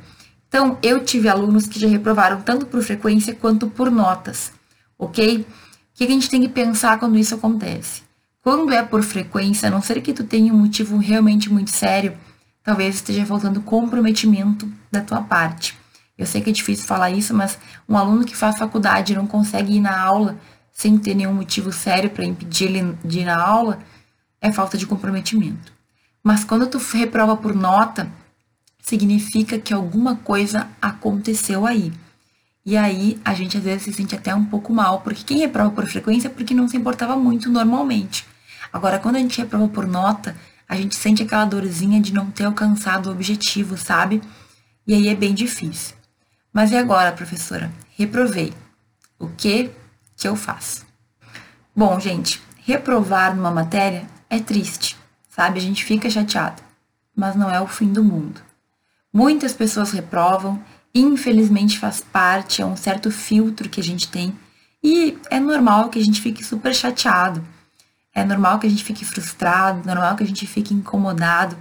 Então, 0.48 0.78
eu 0.82 1.04
tive 1.04 1.28
alunos 1.28 1.68
que 1.68 1.78
já 1.78 1.90
reprovaram 1.90 2.40
tanto 2.40 2.68
por 2.68 2.82
frequência 2.82 3.36
quanto 3.36 3.68
por 3.68 3.92
notas, 3.92 4.54
ok? 4.98 5.42
O 5.42 5.46
que 5.94 6.06
a 6.06 6.08
gente 6.08 6.30
tem 6.30 6.40
que 6.40 6.48
pensar 6.48 6.98
quando 7.00 7.18
isso 7.18 7.36
acontece? 7.36 8.02
Quando 8.42 8.72
é 8.72 8.82
por 8.82 9.04
frequência, 9.04 9.68
a 9.68 9.70
não 9.70 9.82
ser 9.82 10.02
que 10.02 10.14
tu 10.14 10.24
tenha 10.24 10.54
um 10.54 10.58
motivo 10.58 10.96
realmente 10.96 11.52
muito 11.52 11.72
sério, 11.72 12.16
talvez 12.64 12.96
esteja 12.96 13.26
faltando 13.26 13.60
comprometimento 13.60 14.72
da 14.90 15.02
tua 15.02 15.22
parte. 15.22 15.78
Eu 16.18 16.26
sei 16.26 16.40
que 16.40 16.50
é 16.50 16.54
difícil 16.54 16.86
falar 16.86 17.12
isso, 17.12 17.34
mas 17.34 17.60
um 17.90 17.98
aluno 17.98 18.24
que 18.24 18.38
faz 18.38 18.58
faculdade 18.58 19.12
e 19.12 19.18
não 19.18 19.28
consegue 19.28 19.76
ir 19.76 19.82
na 19.82 20.00
aula 20.00 20.40
sem 20.72 20.98
ter 20.98 21.14
nenhum 21.14 21.34
motivo 21.34 21.74
sério 21.74 22.10
para 22.10 22.24
impedir 22.24 22.68
ele 22.68 22.98
de 23.04 23.20
ir 23.20 23.26
na 23.26 23.38
aula, 23.38 23.80
é 24.40 24.50
falta 24.50 24.78
de 24.78 24.88
comprometimento. 24.88 25.74
Mas 26.24 26.46
quando 26.46 26.68
tu 26.68 26.78
reprova 26.78 27.36
por 27.36 27.54
nota, 27.54 28.10
significa 28.90 29.60
que 29.60 29.74
alguma 29.74 30.16
coisa 30.16 30.68
aconteceu 30.82 31.66
aí. 31.66 31.94
E 32.66 32.76
aí 32.76 33.20
a 33.24 33.34
gente 33.34 33.58
às 33.58 33.64
vezes 33.64 33.84
se 33.84 33.94
sente 33.94 34.16
até 34.16 34.34
um 34.34 34.46
pouco 34.46 34.74
mal, 34.74 35.02
porque 35.02 35.24
quem 35.24 35.40
reprova 35.40 35.72
por 35.72 35.88
frequência 35.88 36.28
é 36.28 36.32
porque 36.32 36.54
não 36.54 36.68
se 36.68 36.76
importava 36.76 37.16
muito 37.16 37.50
normalmente. 37.50 38.26
Agora, 38.74 39.00
quando 39.00 39.16
a 39.16 39.20
gente 39.20 39.40
reprova 39.40 39.68
por 39.68 39.88
nota, 39.88 40.36
a 40.68 40.76
gente 40.76 40.96
sente 40.96 41.24
aquela 41.24 41.46
dorzinha 41.46 42.02
de 42.02 42.14
não 42.14 42.30
ter 42.32 42.46
alcançado 42.46 43.08
o 43.08 43.12
objetivo, 43.12 43.78
sabe? 43.78 44.22
E 44.86 44.94
aí 44.94 45.08
é 45.08 45.16
bem 45.16 45.34
difícil. 45.34 45.96
Mas 46.52 46.72
e 46.72 46.76
agora, 46.76 47.12
professora? 47.12 47.72
Reprovei. 47.96 48.54
O 49.18 49.28
que 49.30 49.72
que 50.18 50.28
eu 50.28 50.36
faço? 50.36 50.86
Bom, 51.76 52.00
gente, 52.00 52.42
reprovar 52.66 53.36
numa 53.36 53.52
matéria 53.52 54.08
é 54.30 54.40
triste, 54.40 54.98
sabe? 55.30 55.60
A 55.60 55.62
gente 55.62 55.86
fica 55.86 56.10
chateado, 56.10 56.62
mas 57.16 57.36
não 57.36 57.50
é 57.50 57.62
o 57.62 57.68
fim 57.68 57.92
do 57.92 58.04
mundo. 58.04 58.49
Muitas 59.12 59.54
pessoas 59.54 59.92
reprovam, 59.92 60.64
infelizmente 60.94 61.80
faz 61.80 62.02
parte, 62.02 62.62
é 62.62 62.66
um 62.66 62.76
certo 62.76 63.10
filtro 63.12 63.70
que 63.70 63.80
a 63.80 63.84
gente 63.84 64.08
tem, 64.08 64.38
e 64.84 65.18
é 65.30 65.40
normal 65.40 65.90
que 65.90 66.00
a 66.00 66.04
gente 66.04 66.22
fique 66.22 66.44
super 66.44 66.74
chateado. 66.74 67.44
É 68.14 68.24
normal 68.24 68.60
que 68.60 68.68
a 68.68 68.70
gente 68.70 68.84
fique 68.84 69.06
frustrado, 69.06 69.86
normal 69.86 70.16
que 70.16 70.24
a 70.24 70.28
gente 70.28 70.48
fique 70.48 70.74
incomodado. 70.74 71.58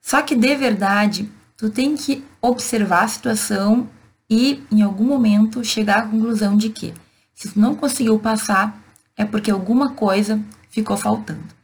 Só 0.00 0.22
que 0.22 0.34
de 0.34 0.54
verdade, 0.54 1.30
tu 1.56 1.70
tem 1.70 1.96
que 1.96 2.24
observar 2.40 3.04
a 3.04 3.08
situação 3.08 3.88
e 4.28 4.62
em 4.70 4.82
algum 4.82 5.04
momento 5.04 5.64
chegar 5.64 5.98
à 5.98 6.06
conclusão 6.06 6.56
de 6.56 6.70
que 6.70 6.92
se 7.34 7.50
tu 7.50 7.60
não 7.60 7.74
conseguiu 7.74 8.18
passar, 8.18 8.82
é 9.16 9.24
porque 9.24 9.50
alguma 9.50 9.90
coisa 9.90 10.40
ficou 10.70 10.96
faltando. 10.96 11.54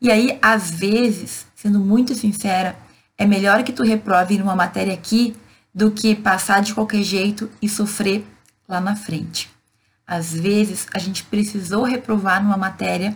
E 0.00 0.10
aí, 0.10 0.38
às 0.40 0.70
vezes, 0.70 1.46
sendo 1.54 1.78
muito 1.78 2.14
sincera, 2.14 2.76
é 3.20 3.26
melhor 3.26 3.62
que 3.62 3.70
tu 3.70 3.82
reprove 3.82 4.38
numa 4.38 4.56
matéria 4.56 4.94
aqui 4.94 5.36
do 5.74 5.90
que 5.90 6.14
passar 6.14 6.62
de 6.62 6.72
qualquer 6.72 7.02
jeito 7.02 7.50
e 7.60 7.68
sofrer 7.68 8.26
lá 8.66 8.80
na 8.80 8.96
frente. 8.96 9.50
Às 10.06 10.32
vezes, 10.32 10.86
a 10.94 10.98
gente 10.98 11.24
precisou 11.24 11.82
reprovar 11.82 12.42
numa 12.42 12.56
matéria 12.56 13.14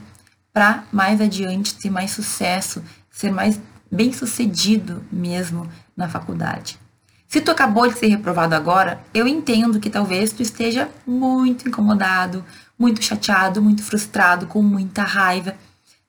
para 0.52 0.84
mais 0.92 1.23
adiante 1.23 1.75
ter 1.76 1.88
mais 1.88 2.11
sucesso, 2.11 2.84
ser 3.11 3.32
mais 3.32 3.58
bem 3.90 4.12
sucedido 4.12 5.02
mesmo 5.11 5.66
na 5.96 6.06
faculdade. 6.06 6.78
Se 7.26 7.40
tu 7.40 7.50
acabou 7.50 7.88
de 7.88 7.99
ser 7.99 8.08
reprovado 8.08 8.54
agora, 8.54 9.02
eu 9.14 9.26
entendo 9.26 9.80
que 9.80 9.88
talvez 9.88 10.34
tu 10.34 10.42
esteja 10.42 10.90
muito 11.06 11.66
incomodado, 11.66 12.44
muito 12.78 13.02
chateado, 13.02 13.62
muito 13.62 13.82
frustrado, 13.82 14.46
com 14.46 14.62
muita 14.62 15.02
raiva, 15.02 15.56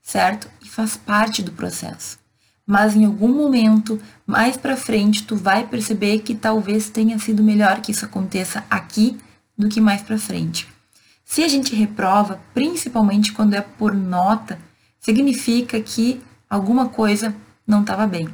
certo? 0.02 0.50
E 0.62 0.68
faz 0.68 0.98
parte 0.98 1.42
do 1.42 1.54
processo. 1.54 2.25
Mas 2.66 2.96
em 2.96 3.06
algum 3.06 3.28
momento, 3.28 4.02
mais 4.26 4.58
para 4.58 4.76
frente, 4.76 5.24
tu 5.24 5.36
vai 5.36 5.68
perceber 5.68 6.20
que 6.20 6.34
talvez 6.34 6.90
tenha 6.90 7.20
sido 7.20 7.44
melhor 7.44 7.82
que 7.82 7.92
isso 7.92 8.06
aconteça 8.06 8.64
aqui 8.70 9.18
do 9.58 9.70
que 9.70 9.80
mais 9.80 10.02
para 10.02 10.18
frente. 10.18 10.68
Se 11.24 11.44
a 11.44 11.48
gente 11.48 11.76
reprova, 11.76 12.40
principalmente 12.54 13.32
quando 13.34 13.54
é 13.54 13.62
por 13.62 13.94
nota, 13.94 14.58
significa 15.00 15.80
que 15.80 16.22
alguma 16.50 16.90
coisa 16.90 17.36
não 17.68 17.82
estava 17.82 18.08
bem. 18.08 18.30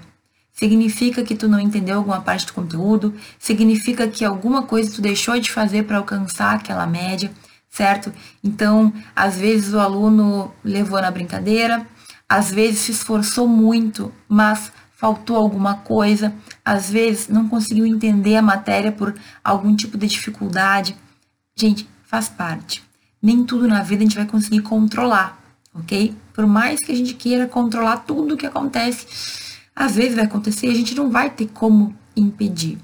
Significa 0.53 1.23
que 1.23 1.35
tu 1.35 1.47
não 1.47 1.59
entendeu 1.59 1.97
alguma 1.97 2.21
parte 2.21 2.45
do 2.45 2.53
conteúdo, 2.53 3.13
significa 3.39 4.07
que 4.07 4.23
alguma 4.23 4.63
coisa 4.63 4.93
tu 4.93 5.01
deixou 5.01 5.39
de 5.39 5.51
fazer 5.51 5.83
para 5.83 5.97
alcançar 5.97 6.55
aquela 6.55 6.85
média, 6.85 7.31
certo? 7.69 8.13
Então, 8.43 8.93
às 9.15 9.37
vezes 9.37 9.73
o 9.73 9.79
aluno 9.79 10.53
levou 10.63 11.01
na 11.01 11.09
brincadeira, 11.09 11.87
às 12.31 12.49
vezes 12.49 12.79
se 12.79 12.91
esforçou 12.93 13.45
muito, 13.45 14.09
mas 14.25 14.71
faltou 14.95 15.35
alguma 15.35 15.75
coisa, 15.75 16.33
às 16.63 16.89
vezes 16.89 17.27
não 17.27 17.49
conseguiu 17.49 17.85
entender 17.85 18.37
a 18.37 18.41
matéria 18.41 18.89
por 18.89 19.13
algum 19.43 19.75
tipo 19.75 19.97
de 19.97 20.07
dificuldade. 20.07 20.95
Gente, 21.53 21.85
faz 22.05 22.29
parte. 22.29 22.81
Nem 23.21 23.43
tudo 23.43 23.67
na 23.67 23.83
vida 23.83 24.01
a 24.01 24.05
gente 24.05 24.15
vai 24.15 24.25
conseguir 24.25 24.61
controlar, 24.61 25.43
ok? 25.75 26.15
Por 26.31 26.47
mais 26.47 26.79
que 26.79 26.93
a 26.93 26.95
gente 26.95 27.15
queira 27.15 27.47
controlar 27.47 27.97
tudo 27.97 28.35
o 28.35 28.37
que 28.37 28.45
acontece, 28.45 29.05
às 29.75 29.97
vezes 29.97 30.15
vai 30.15 30.23
acontecer 30.23 30.67
e 30.67 30.71
a 30.71 30.75
gente 30.75 30.95
não 30.95 31.09
vai 31.09 31.29
ter 31.29 31.49
como 31.49 31.93
impedir. 32.15 32.77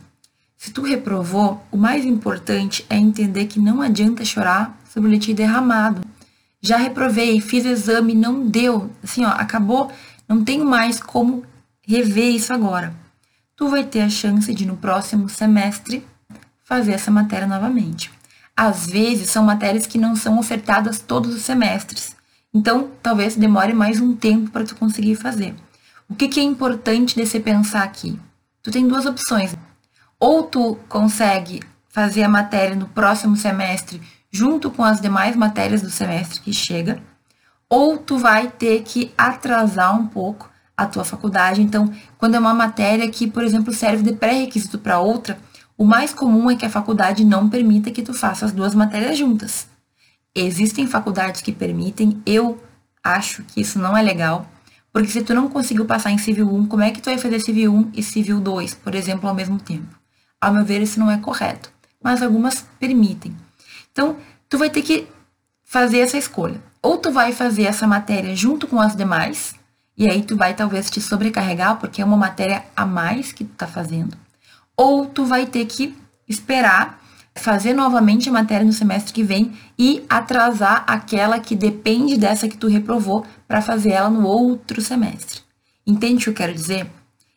Se 0.57 0.73
tu 0.73 0.81
reprovou, 0.81 1.65
o 1.71 1.77
mais 1.77 2.03
importante 2.03 2.85
é 2.89 2.97
entender 2.97 3.45
que 3.45 3.61
não 3.61 3.81
adianta 3.81 4.25
chorar 4.25 4.77
sobre 4.89 5.07
o 5.07 5.11
leite 5.11 5.33
derramado. 5.33 6.01
Já 6.67 6.75
reprovei, 6.75 7.39
fiz 7.39 7.63
exame, 7.63 8.13
não 8.13 8.45
deu, 8.45 8.91
assim, 9.01 9.23
ó, 9.23 9.29
acabou, 9.29 9.89
não 10.27 10.43
tenho 10.43 10.65
mais 10.65 10.99
como 10.99 11.45
rever 11.81 12.35
isso 12.35 12.51
agora. 12.51 12.93
Tu 13.55 13.69
vai 13.69 13.85
ter 13.85 14.01
a 14.01 14.09
chance 14.09 14.53
de 14.53 14.65
no 14.65 14.75
próximo 14.75 15.29
semestre 15.29 16.05
fazer 16.65 16.91
essa 16.91 17.09
matéria 17.09 17.47
novamente. 17.47 18.11
Às 18.53 18.85
vezes 18.85 19.29
são 19.29 19.45
matérias 19.45 19.87
que 19.87 19.97
não 19.97 20.13
são 20.13 20.37
ofertadas 20.37 20.99
todos 20.99 21.33
os 21.33 21.43
semestres. 21.43 22.17
Então, 22.53 22.91
talvez 23.01 23.37
demore 23.37 23.71
mais 23.71 24.01
um 24.01 24.13
tempo 24.13 24.51
para 24.51 24.65
tu 24.65 24.75
conseguir 24.75 25.15
fazer. 25.15 25.55
O 26.09 26.15
que, 26.15 26.27
que 26.27 26.41
é 26.41 26.43
importante 26.43 27.15
de 27.15 27.25
você 27.25 27.39
pensar 27.39 27.83
aqui? 27.83 28.19
Tu 28.61 28.71
tem 28.71 28.85
duas 28.85 29.05
opções. 29.05 29.55
Ou 30.19 30.43
tu 30.43 30.77
consegue 30.89 31.61
fazer 31.87 32.23
a 32.23 32.29
matéria 32.29 32.75
no 32.75 32.89
próximo 32.89 33.37
semestre 33.37 34.01
junto 34.31 34.69
com 34.69 34.83
as 34.83 35.01
demais 35.01 35.35
matérias 35.35 35.81
do 35.81 35.89
semestre 35.89 36.41
que 36.41 36.53
chega, 36.53 37.01
ou 37.69 37.97
tu 37.97 38.17
vai 38.17 38.49
ter 38.49 38.83
que 38.83 39.11
atrasar 39.17 39.97
um 39.99 40.07
pouco 40.07 40.49
a 40.75 40.85
tua 40.85 41.03
faculdade. 41.03 41.61
Então, 41.61 41.91
quando 42.17 42.35
é 42.35 42.39
uma 42.39 42.53
matéria 42.53 43.09
que, 43.09 43.27
por 43.27 43.43
exemplo, 43.43 43.73
serve 43.73 44.03
de 44.03 44.13
pré-requisito 44.13 44.77
para 44.77 44.99
outra, 44.99 45.37
o 45.77 45.83
mais 45.85 46.13
comum 46.13 46.49
é 46.49 46.55
que 46.55 46.65
a 46.65 46.69
faculdade 46.69 47.25
não 47.25 47.49
permita 47.49 47.91
que 47.91 48.01
tu 48.01 48.13
faça 48.13 48.45
as 48.45 48.51
duas 48.51 48.73
matérias 48.73 49.17
juntas. 49.17 49.67
Existem 50.33 50.85
faculdades 50.85 51.41
que 51.41 51.51
permitem, 51.51 52.21
eu 52.25 52.61
acho 53.03 53.43
que 53.43 53.61
isso 53.61 53.79
não 53.79 53.97
é 53.97 54.01
legal, 54.01 54.47
porque 54.93 55.09
se 55.09 55.23
tu 55.23 55.33
não 55.33 55.49
conseguiu 55.49 55.85
passar 55.85 56.11
em 56.11 56.17
Civil 56.17 56.47
1, 56.51 56.67
como 56.67 56.83
é 56.83 56.91
que 56.91 57.01
tu 57.01 57.05
vai 57.05 57.17
fazer 57.17 57.39
Civil 57.39 57.73
1 57.73 57.91
e 57.93 58.03
Civil 58.03 58.39
2, 58.39 58.75
por 58.75 58.95
exemplo, 58.95 59.27
ao 59.27 59.35
mesmo 59.35 59.59
tempo? 59.59 59.97
Ao 60.39 60.53
meu 60.53 60.63
ver, 60.63 60.81
isso 60.81 60.99
não 60.99 61.09
é 61.11 61.17
correto, 61.17 61.71
mas 62.01 62.21
algumas 62.21 62.65
permitem. 62.79 63.35
Então, 63.97 64.15
tu 64.47 64.59
vai 64.59 64.69
ter 64.69 64.83
que 64.83 65.07
fazer 65.63 65.97
essa 65.97 66.19
escolha. 66.19 66.61
Ou 66.83 66.99
tu 66.99 67.11
vai 67.11 67.31
fazer 67.33 67.63
essa 67.63 67.87
matéria 67.87 68.35
junto 68.35 68.67
com 68.67 68.79
as 68.79 68.95
demais, 68.95 69.55
e 69.97 70.07
aí 70.07 70.21
tu 70.21 70.37
vai 70.37 70.53
talvez 70.53 70.87
te 70.91 71.01
sobrecarregar, 71.01 71.77
porque 71.77 71.99
é 71.99 72.05
uma 72.05 72.15
matéria 72.15 72.63
a 72.75 72.85
mais 72.85 73.31
que 73.31 73.43
tu 73.43 73.55
tá 73.55 73.65
fazendo. 73.65 74.15
Ou 74.77 75.07
tu 75.07 75.25
vai 75.25 75.47
ter 75.47 75.65
que 75.65 75.97
esperar 76.29 77.01
fazer 77.33 77.73
novamente 77.73 78.29
a 78.29 78.31
matéria 78.31 78.63
no 78.65 78.71
semestre 78.71 79.11
que 79.11 79.23
vem 79.23 79.53
e 79.79 80.05
atrasar 80.07 80.83
aquela 80.85 81.39
que 81.39 81.55
depende 81.55 82.17
dessa 82.17 82.47
que 82.47 82.57
tu 82.57 82.67
reprovou 82.67 83.25
para 83.47 83.63
fazer 83.63 83.93
ela 83.93 84.11
no 84.11 84.27
outro 84.27 84.79
semestre. 84.79 85.41
Entende 85.87 86.17
o 86.17 86.23
que 86.25 86.29
eu 86.29 86.33
quero 86.35 86.53
dizer? 86.53 86.85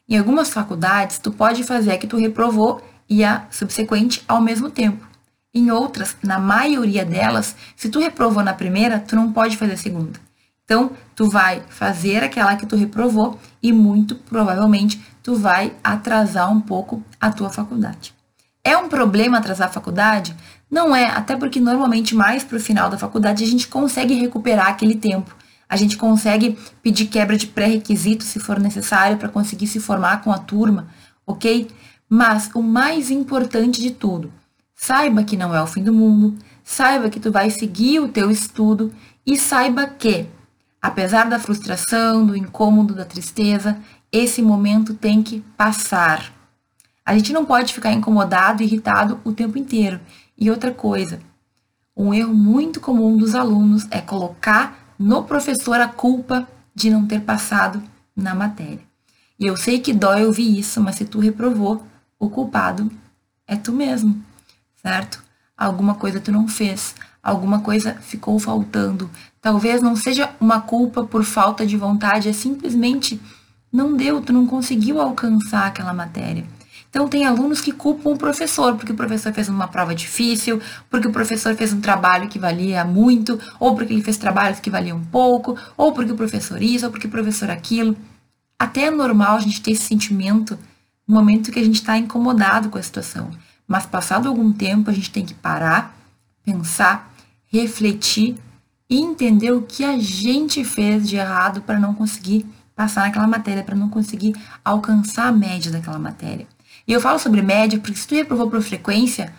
Em 0.07 0.19
algumas 0.19 0.51
faculdades, 0.51 1.19
tu 1.19 1.31
pode 1.31 1.65
fazer 1.65 1.93
a 1.93 1.99
que 1.99 2.07
tu 2.07 2.19
reprovou 2.19 2.83
e 3.09 3.25
a 3.25 3.47
subsequente 3.51 4.23
ao 4.29 4.43
mesmo 4.43 4.71
tempo. 4.71 5.10
Em 5.53 5.71
outras, 5.71 6.17
na 6.23 6.39
maioria 6.39 7.05
delas, 7.05 7.57
se 7.77 7.89
tu 7.89 7.99
reprovou 7.99 8.43
na 8.43 8.55
primeira, 8.55 9.01
tu 9.01 9.17
não 9.17 9.33
pode 9.33 9.57
fazer 9.57 9.73
a 9.73 9.77
segunda. 9.77 10.21
Então, 10.65 10.93
tu 11.17 11.29
vai 11.29 11.63
fazer 11.69 12.23
aquela 12.23 12.55
que 12.55 12.65
tu 12.65 12.77
reprovou 12.77 13.37
e 13.61 13.73
muito 13.73 14.15
provavelmente 14.15 15.05
tu 15.21 15.35
vai 15.35 15.73
atrasar 15.83 16.53
um 16.53 16.61
pouco 16.61 17.03
a 17.21 17.33
tua 17.33 17.51
faculdade. 17.51 18.15
É 18.63 18.77
um 18.77 18.89
problema 18.89 19.39
atrasar 19.39 19.69
a 19.69 19.73
faculdade? 19.73 20.37
Não 20.71 20.95
é, 20.95 21.07
até 21.07 21.37
porque 21.37 21.59
normalmente 21.59 22.15
mais 22.15 22.45
para 22.45 22.57
o 22.57 22.61
final 22.61 22.89
da 22.89 22.97
faculdade 22.97 23.43
a 23.43 23.47
gente 23.47 23.67
consegue 23.67 24.15
recuperar 24.15 24.69
aquele 24.69 24.95
tempo. 24.95 25.35
A 25.69 25.77
gente 25.77 25.97
consegue 25.97 26.57
pedir 26.81 27.07
quebra 27.07 27.37
de 27.37 27.49
pré-requisito 27.49 28.23
se 28.23 28.39
for 28.39 28.61
necessário 28.61 29.17
para 29.17 29.29
conseguir 29.29 29.67
se 29.67 29.81
formar 29.81 30.23
com 30.23 30.31
a 30.31 30.39
turma, 30.39 30.87
ok? 31.27 31.69
Mas 32.09 32.49
o 32.55 32.63
mais 32.63 33.11
importante 33.11 33.81
de 33.81 33.91
tudo, 33.91 34.33
saiba 34.81 35.23
que 35.23 35.37
não 35.37 35.55
é 35.55 35.63
o 35.63 35.67
fim 35.67 35.83
do 35.83 35.93
mundo, 35.93 36.39
saiba 36.65 37.11
que 37.11 37.21
tu 37.21 37.31
vai 37.31 37.51
seguir 37.51 38.01
o 38.01 38.09
teu 38.09 38.31
estudo 38.31 38.91
e 39.27 39.37
saiba 39.37 39.87
que, 39.87 40.27
apesar 40.81 41.29
da 41.29 41.39
frustração, 41.39 42.25
do 42.25 42.35
incômodo, 42.35 42.95
da 42.95 43.05
tristeza, 43.05 43.79
esse 44.11 44.41
momento 44.41 44.95
tem 44.95 45.23
que 45.23 45.45
passar. 45.55 46.33
A 47.05 47.15
gente 47.15 47.31
não 47.31 47.45
pode 47.45 47.75
ficar 47.75 47.93
incomodado, 47.93 48.63
irritado 48.63 49.21
o 49.23 49.33
tempo 49.33 49.59
inteiro. 49.59 50.01
E 50.37 50.51
outra 50.51 50.73
coisa, 50.73 51.21
um 51.95 52.15
erro 52.15 52.33
muito 52.33 52.81
comum 52.81 53.19
dos 53.19 53.35
alunos 53.35 53.87
é 53.91 54.01
colocar 54.01 54.95
no 54.99 55.25
professor 55.25 55.79
a 55.79 55.89
culpa 55.89 56.49
de 56.75 56.89
não 56.89 57.07
ter 57.07 57.21
passado 57.21 57.83
na 58.17 58.35
matéria. 58.35 58.81
E 59.39 59.45
eu 59.45 59.59
sei 59.59 59.79
que 59.79 59.93
dói 59.93 60.25
ouvir 60.25 60.59
isso, 60.59 60.81
mas 60.81 60.97
se 60.97 61.05
tu 61.05 61.19
reprovou, 61.19 61.85
o 62.19 62.31
culpado 62.31 62.91
é 63.47 63.57
tu 63.57 63.73
mesmo, 63.73 64.30
certo? 64.83 65.23
Alguma 65.57 65.95
coisa 65.95 66.21
tu 66.21 66.33
não 66.33 66.49
fez, 66.49 66.95
alguma 67.23 67.61
coisa 67.61 67.95
ficou 68.01 68.39
faltando. 68.39 69.11
Talvez 69.41 69.83
não 69.83 69.95
seja 69.95 70.31
uma 70.41 70.61
culpa 70.61 71.05
por 71.05 71.25
falta 71.25 71.67
de 71.67 71.77
vontade, 71.77 72.29
é 72.29 72.33
simplesmente 72.33 73.21
não 73.73 73.97
deu, 73.97 74.21
tu 74.21 74.33
não 74.33 74.47
conseguiu 74.47 75.01
alcançar 75.01 75.67
aquela 75.67 75.93
matéria. 75.93 76.45
Então, 76.91 77.07
tem 77.09 77.25
alunos 77.25 77.61
que 77.61 77.71
culpam 77.71 78.11
o 78.11 78.19
professor, 78.19 78.75
porque 78.75 78.91
o 78.91 78.97
professor 78.97 79.33
fez 79.33 79.49
uma 79.49 79.69
prova 79.69 79.95
difícil, 79.95 80.61
porque 80.91 81.07
o 81.07 81.13
professor 81.13 81.55
fez 81.55 81.73
um 81.73 81.81
trabalho 81.81 82.29
que 82.29 82.37
valia 82.37 82.85
muito, 82.85 83.39
ou 83.61 83.77
porque 83.77 83.93
ele 83.93 84.03
fez 84.03 84.17
trabalhos 84.17 84.59
que 84.59 84.69
valiam 84.69 85.01
pouco, 85.05 85.57
ou 85.77 85.93
porque 85.93 86.11
o 86.11 86.17
professor 86.17 86.61
isso, 86.61 86.87
ou 86.87 86.91
porque 86.91 87.07
o 87.07 87.11
professor 87.11 87.49
aquilo. 87.49 87.97
Até 88.59 88.87
é 88.87 88.91
normal 88.91 89.37
a 89.37 89.41
gente 89.41 89.63
ter 89.63 89.71
esse 89.71 89.85
sentimento 89.85 90.59
no 91.07 91.15
momento 91.15 91.53
que 91.53 91.61
a 91.61 91.65
gente 91.65 91.77
está 91.77 91.97
incomodado 91.97 92.69
com 92.71 92.79
a 92.79 92.83
situação. 92.83 93.31
Mas, 93.71 93.87
passado 93.87 94.29
algum 94.29 94.53
tempo, 94.53 94.91
a 94.91 94.93
gente 94.93 95.13
tem 95.13 95.25
que 95.25 95.33
parar, 95.33 95.97
pensar, 96.45 97.15
refletir 97.47 98.37
e 98.89 98.99
entender 99.01 99.53
o 99.53 99.63
que 99.63 99.85
a 99.85 99.97
gente 99.97 100.65
fez 100.65 101.09
de 101.09 101.15
errado 101.15 101.63
para 101.63 101.79
não 101.79 101.95
conseguir 101.95 102.45
passar 102.75 103.03
naquela 103.03 103.29
matéria, 103.29 103.63
para 103.63 103.77
não 103.77 103.89
conseguir 103.89 104.35
alcançar 104.65 105.29
a 105.29 105.33
média 105.33 105.71
daquela 105.71 106.01
matéria. 106.01 106.49
E 106.85 106.93
eu 106.93 107.01
falo 107.01 107.21
sobre 107.21 107.43
média 107.43 107.79
porque 107.79 108.01
se 108.01 108.09
tu 108.09 108.17
reprovou 108.17 108.51
por 108.51 108.61
frequência, 108.61 109.33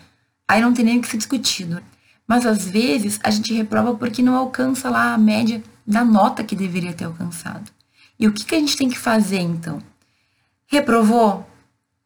aí 0.48 0.62
não 0.62 0.72
tem 0.72 0.86
nem 0.86 0.98
o 0.98 1.02
que 1.02 1.08
ser 1.08 1.18
discutido. 1.18 1.82
Mas 2.26 2.46
às 2.46 2.64
vezes 2.64 3.20
a 3.22 3.30
gente 3.30 3.52
reprova 3.52 3.94
porque 3.94 4.22
não 4.22 4.34
alcança 4.34 4.88
lá 4.88 5.12
a 5.12 5.18
média 5.18 5.62
da 5.86 6.02
nota 6.06 6.42
que 6.42 6.56
deveria 6.56 6.94
ter 6.94 7.04
alcançado. 7.04 7.70
E 8.18 8.26
o 8.26 8.32
que, 8.32 8.46
que 8.46 8.54
a 8.54 8.58
gente 8.58 8.78
tem 8.78 8.88
que 8.88 8.98
fazer 8.98 9.40
então? 9.40 9.82
Reprovou? 10.66 11.46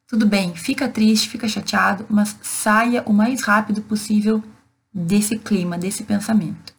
Tudo 0.09 0.25
bem, 0.25 0.55
fica 0.55 0.89
triste, 0.89 1.29
fica 1.29 1.49
chateado, 1.49 2.07
mas 2.09 2.37
saia 2.41 3.03
o 3.07 3.13
mais 3.13 3.43
rápido 3.43 3.83
possível 3.83 4.41
desse 4.95 5.37
clima, 5.37 5.77
desse 5.77 6.05
pensamento. 6.05 6.73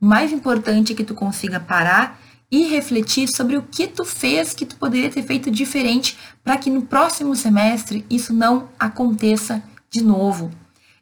O 0.00 0.06
mais 0.06 0.32
importante 0.32 0.92
é 0.92 0.94
que 0.94 1.02
tu 1.02 1.12
consiga 1.12 1.58
parar 1.58 2.20
e 2.48 2.68
refletir 2.68 3.26
sobre 3.26 3.56
o 3.56 3.62
que 3.62 3.88
tu 3.88 4.04
fez 4.04 4.54
que 4.54 4.64
tu 4.64 4.76
poderia 4.76 5.10
ter 5.10 5.24
feito 5.24 5.50
diferente 5.50 6.16
para 6.44 6.56
que 6.56 6.70
no 6.70 6.82
próximo 6.82 7.34
semestre 7.34 8.06
isso 8.08 8.32
não 8.32 8.68
aconteça 8.78 9.60
de 9.90 10.00
novo. 10.00 10.48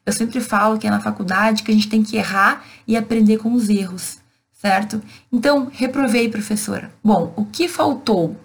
Eu 0.03 0.11
sempre 0.11 0.41
falo 0.41 0.79
que 0.79 0.87
é 0.87 0.89
na 0.89 0.99
faculdade 0.99 1.61
que 1.61 1.69
a 1.69 1.73
gente 1.75 1.89
tem 1.89 2.01
que 2.01 2.17
errar 2.17 2.65
e 2.87 2.97
aprender 2.97 3.37
com 3.37 3.53
os 3.53 3.69
erros, 3.69 4.17
certo? 4.51 4.99
Então, 5.31 5.69
reprovei, 5.71 6.27
professora. 6.27 6.91
Bom, 7.03 7.33
o 7.37 7.45
que 7.45 7.67
faltou? 7.67 8.35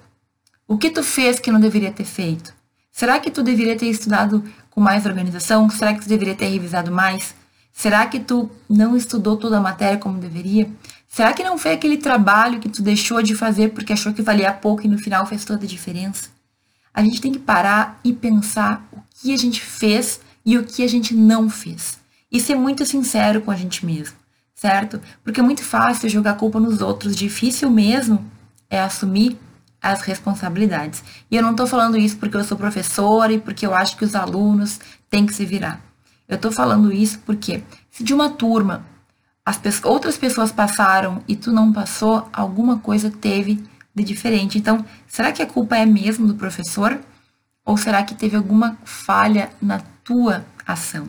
O 0.69 0.77
que 0.77 0.91
tu 0.91 1.03
fez 1.03 1.41
que 1.41 1.51
não 1.51 1.59
deveria 1.61 1.91
ter 1.91 2.05
feito? 2.05 2.61
Será 2.93 3.19
que 3.19 3.31
tu 3.31 3.43
deveria 3.43 3.77
ter 3.77 3.87
estudado 3.87 4.45
com 4.71 4.81
mais 4.81 5.07
organização? 5.07 5.69
Será 5.71 5.95
que 5.95 6.03
tu 6.03 6.09
deveria 6.09 6.35
ter 6.35 6.47
revisado 6.47 6.93
mais? 6.93 7.35
Será 7.73 8.07
que 8.07 8.21
tu 8.21 8.51
não 8.69 8.95
estudou 8.95 9.37
toda 9.39 9.57
a 9.57 9.61
matéria 9.61 9.97
como 9.99 10.19
deveria? 10.19 10.71
Será 11.09 11.33
que 11.33 11.43
não 11.43 11.57
foi 11.57 11.73
aquele 11.73 11.97
trabalho 11.97 12.61
que 12.61 12.69
tu 12.69 12.83
deixou 12.83 13.23
de 13.23 13.35
fazer 13.35 13.71
porque 13.71 13.95
achou 13.95 14.13
que 14.13 14.21
valia 14.21 14.53
pouco 14.53 14.85
e 14.85 14.89
no 14.89 14.99
final 14.99 15.25
fez 15.25 15.43
toda 15.43 15.65
a 15.65 15.69
diferença? 15.69 16.29
A 16.93 17.03
gente 17.03 17.21
tem 17.21 17.33
que 17.33 17.39
parar 17.39 17.99
e 18.05 18.13
pensar 18.13 18.87
o 18.93 19.01
que 19.15 19.33
a 19.33 19.37
gente 19.39 19.63
fez 19.63 20.21
e 20.45 20.59
o 20.59 20.65
que 20.65 20.83
a 20.83 20.89
gente 20.89 21.15
não 21.15 21.49
fez. 21.49 21.99
E 22.31 22.39
ser 22.39 22.55
muito 22.55 22.85
sincero 22.85 23.41
com 23.41 23.51
a 23.51 23.57
gente 23.57 23.87
mesmo, 23.87 24.17
certo? 24.55 25.01
Porque 25.25 25.41
é 25.41 25.43
muito 25.43 25.65
fácil 25.65 26.11
jogar 26.11 26.35
culpa 26.35 26.61
nos 26.61 26.83
outros, 26.83 27.17
difícil 27.17 27.71
mesmo 27.71 28.31
é 28.69 28.81
assumir 28.81 29.39
as 29.83 30.03
responsabilidades. 30.03 31.03
E 31.31 31.37
eu 31.37 31.43
não 31.43 31.51
estou 31.51 31.67
falando 31.67 31.99
isso 31.99 32.17
porque 32.17 32.37
eu 32.37 32.45
sou 32.45 32.57
professora 32.57 33.33
e 33.33 33.41
porque 33.41 33.67
eu 33.67 33.75
acho 33.75 33.97
que 33.97 34.05
os 34.05 34.15
alunos 34.15 34.79
têm 35.11 35.27
que 35.27 35.35
se 35.35 35.45
virar. 35.45 35.81
Eu 36.29 36.37
estou 36.37 36.53
falando 36.53 36.93
isso 36.93 37.19
porque 37.27 37.63
se 37.91 38.05
de 38.05 38.15
uma 38.15 38.31
turma 38.31 38.87
as 39.45 39.61
outras 39.85 40.17
pessoas 40.17 40.53
passaram 40.53 41.21
e 41.27 41.35
tu 41.35 41.53
não 41.53 41.73
passou, 41.73 42.29
alguma 42.33 42.79
coisa 42.79 43.11
teve 43.11 43.63
de 43.95 44.05
diferente. 44.05 44.57
Então, 44.57 44.85
será 45.07 45.33
que 45.33 45.43
a 45.43 45.47
culpa 45.47 45.77
é 45.77 45.85
mesmo 45.85 46.27
do 46.27 46.35
professor? 46.35 47.01
Ou 47.65 47.77
será 47.77 48.05
que 48.05 48.15
teve 48.15 48.37
alguma 48.37 48.79
falha 48.85 49.51
na 49.61 49.81
tua 50.05 50.45
ação? 50.67 51.09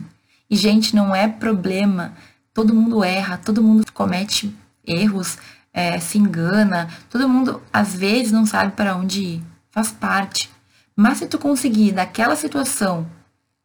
E, 0.50 0.56
gente, 0.56 0.94
não 0.94 1.14
é 1.14 1.28
problema. 1.28 2.12
Todo 2.52 2.74
mundo 2.74 3.02
erra, 3.02 3.38
todo 3.38 3.62
mundo 3.62 3.84
comete 3.92 4.54
erros, 4.84 5.38
é, 5.74 5.98
se 5.98 6.16
engana, 6.18 6.88
todo 7.10 7.28
mundo 7.28 7.60
às 7.72 7.96
vezes 7.96 8.30
não 8.30 8.46
sabe 8.46 8.72
para 8.72 8.96
onde 8.96 9.20
ir. 9.20 9.42
Faz 9.72 9.90
parte. 9.90 10.48
Mas 10.94 11.18
se 11.18 11.26
tu 11.26 11.36
conseguir 11.36 11.90
daquela 11.90 12.36
situação 12.36 13.04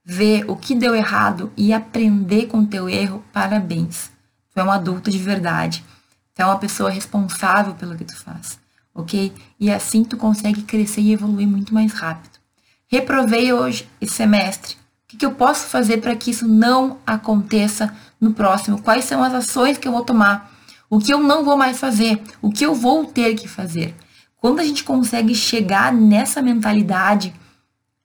ver 0.03 0.43
o 0.49 0.55
que 0.55 0.73
deu 0.73 0.95
errado 0.95 1.53
e 1.55 1.71
aprender 1.71 2.47
com 2.47 2.61
o 2.61 2.65
teu 2.65 2.89
erro, 2.89 3.23
parabéns. 3.31 4.09
Tu 4.51 4.59
é 4.59 4.63
um 4.63 4.71
adulto 4.71 5.11
de 5.11 5.19
verdade. 5.19 5.85
Tu 6.33 6.41
é 6.41 6.45
uma 6.45 6.57
pessoa 6.57 6.89
responsável 6.89 7.75
pelo 7.75 7.95
que 7.95 8.03
tu 8.03 8.15
faz, 8.15 8.57
ok? 8.95 9.31
E 9.59 9.69
assim 9.71 10.03
tu 10.03 10.17
consegue 10.17 10.63
crescer 10.63 11.01
e 11.01 11.13
evoluir 11.13 11.47
muito 11.47 11.75
mais 11.75 11.93
rápido. 11.93 12.39
Reprovei 12.87 13.53
hoje 13.53 13.87
esse 14.01 14.15
semestre. 14.15 14.73
O 14.73 15.09
que, 15.09 15.17
que 15.17 15.25
eu 15.25 15.31
posso 15.31 15.67
fazer 15.67 15.97
para 15.97 16.15
que 16.15 16.31
isso 16.31 16.47
não 16.47 16.97
aconteça 17.05 17.93
no 18.19 18.33
próximo? 18.33 18.81
Quais 18.81 19.05
são 19.05 19.23
as 19.23 19.33
ações 19.33 19.77
que 19.77 19.87
eu 19.87 19.91
vou 19.91 20.03
tomar? 20.03 20.51
O 20.89 20.99
que 20.99 21.13
eu 21.13 21.19
não 21.19 21.45
vou 21.45 21.55
mais 21.55 21.79
fazer? 21.79 22.21
O 22.41 22.49
que 22.49 22.65
eu 22.65 22.73
vou 22.73 23.05
ter 23.05 23.35
que 23.35 23.47
fazer? 23.47 23.95
Quando 24.37 24.59
a 24.59 24.63
gente 24.63 24.83
consegue 24.83 25.35
chegar 25.35 25.93
nessa 25.93 26.41
mentalidade, 26.41 27.33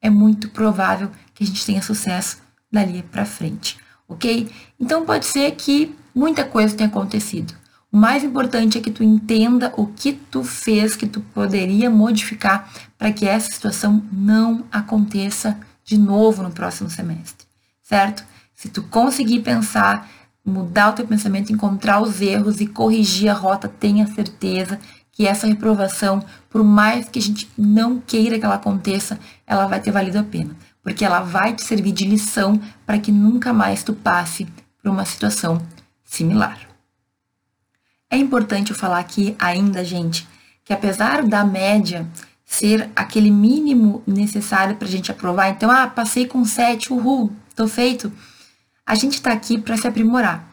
é 0.02 0.10
muito 0.10 0.50
provável 0.50 1.10
que 1.32 1.42
a 1.42 1.46
gente 1.46 1.64
tenha 1.64 1.80
sucesso 1.80 2.38
dali 2.70 3.02
para 3.02 3.24
frente, 3.24 3.78
ok? 4.06 4.50
Então 4.78 5.06
pode 5.06 5.26
ser 5.26 5.52
que 5.52 5.94
muita 6.14 6.44
coisa 6.44 6.76
tenha 6.76 6.88
acontecido. 6.88 7.54
O 7.90 7.96
mais 7.96 8.24
importante 8.24 8.76
é 8.76 8.80
que 8.80 8.90
tu 8.90 9.04
entenda 9.04 9.72
o 9.76 9.86
que 9.86 10.12
tu 10.12 10.42
fez 10.42 10.96
que 10.96 11.06
tu 11.06 11.20
poderia 11.20 11.88
modificar 11.88 12.68
para 12.98 13.12
que 13.12 13.26
essa 13.26 13.50
situação 13.50 14.04
não 14.12 14.64
aconteça 14.70 15.58
de 15.84 15.96
novo 15.96 16.42
no 16.42 16.50
próximo 16.50 16.90
semestre, 16.90 17.46
certo? 17.82 18.24
Se 18.54 18.68
tu 18.68 18.82
conseguir 18.82 19.40
pensar, 19.40 20.10
mudar 20.44 20.90
o 20.90 20.92
teu 20.92 21.06
pensamento, 21.06 21.52
encontrar 21.52 22.00
os 22.00 22.20
erros 22.20 22.60
e 22.60 22.66
corrigir 22.66 23.30
a 23.30 23.34
rota, 23.34 23.68
tenha 23.68 24.06
certeza 24.06 24.78
que 25.10 25.26
essa 25.26 25.46
reprovação, 25.46 26.24
por 26.50 26.62
mais 26.62 27.08
que 27.08 27.18
a 27.18 27.22
gente 27.22 27.48
não 27.56 28.00
queira 28.00 28.38
que 28.38 28.44
ela 28.44 28.56
aconteça, 28.56 29.18
ela 29.46 29.66
vai 29.66 29.80
ter 29.80 29.90
valido 29.90 30.18
a 30.18 30.24
pena 30.24 30.56
porque 30.84 31.02
ela 31.02 31.20
vai 31.20 31.54
te 31.54 31.64
servir 31.64 31.92
de 31.92 32.04
lição 32.04 32.60
para 32.84 32.98
que 32.98 33.10
nunca 33.10 33.54
mais 33.54 33.82
tu 33.82 33.94
passe 33.94 34.46
por 34.80 34.90
uma 34.90 35.06
situação 35.06 35.60
similar. 36.04 36.60
É 38.10 38.18
importante 38.18 38.70
eu 38.70 38.76
falar 38.76 38.98
aqui 38.98 39.34
ainda, 39.38 39.82
gente, 39.82 40.28
que 40.62 40.74
apesar 40.74 41.22
da 41.26 41.42
média 41.42 42.06
ser 42.44 42.90
aquele 42.94 43.30
mínimo 43.30 44.02
necessário 44.06 44.76
para 44.76 44.86
a 44.86 44.90
gente 44.90 45.10
aprovar, 45.10 45.48
então, 45.48 45.70
ah, 45.70 45.86
passei 45.86 46.26
com 46.26 46.44
7, 46.44 46.92
uhul, 46.92 47.32
tô 47.56 47.66
feito, 47.66 48.12
a 48.86 48.94
gente 48.94 49.14
está 49.14 49.32
aqui 49.32 49.58
para 49.58 49.76
se 49.76 49.86
aprimorar. 49.86 50.46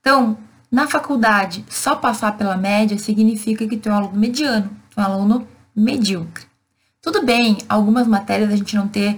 Então, 0.00 0.36
na 0.70 0.86
faculdade, 0.86 1.64
só 1.68 1.96
passar 1.96 2.36
pela 2.36 2.56
média 2.56 2.98
significa 2.98 3.66
que 3.66 3.76
tu 3.76 3.88
é 3.88 3.92
um 3.92 3.96
aluno 3.96 4.18
mediano, 4.18 4.70
um 4.96 5.00
aluno 5.00 5.48
medíocre. 5.74 6.44
Tudo 7.00 7.24
bem, 7.24 7.58
algumas 7.68 8.06
matérias 8.06 8.52
a 8.52 8.56
gente 8.56 8.74
não 8.76 8.88
ter 8.88 9.16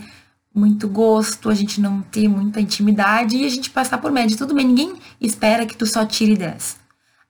muito 0.54 0.88
gosto, 0.88 1.50
a 1.50 1.54
gente 1.54 1.80
não 1.80 2.00
ter 2.02 2.28
muita 2.28 2.60
intimidade 2.60 3.36
e 3.36 3.44
a 3.44 3.48
gente 3.48 3.70
passar 3.70 3.98
por 3.98 4.10
média. 4.10 4.36
Tudo 4.36 4.54
bem, 4.54 4.66
ninguém 4.66 4.94
espera 5.20 5.66
que 5.66 5.76
tu 5.76 5.86
só 5.86 6.04
tire 6.04 6.36
10. 6.36 6.78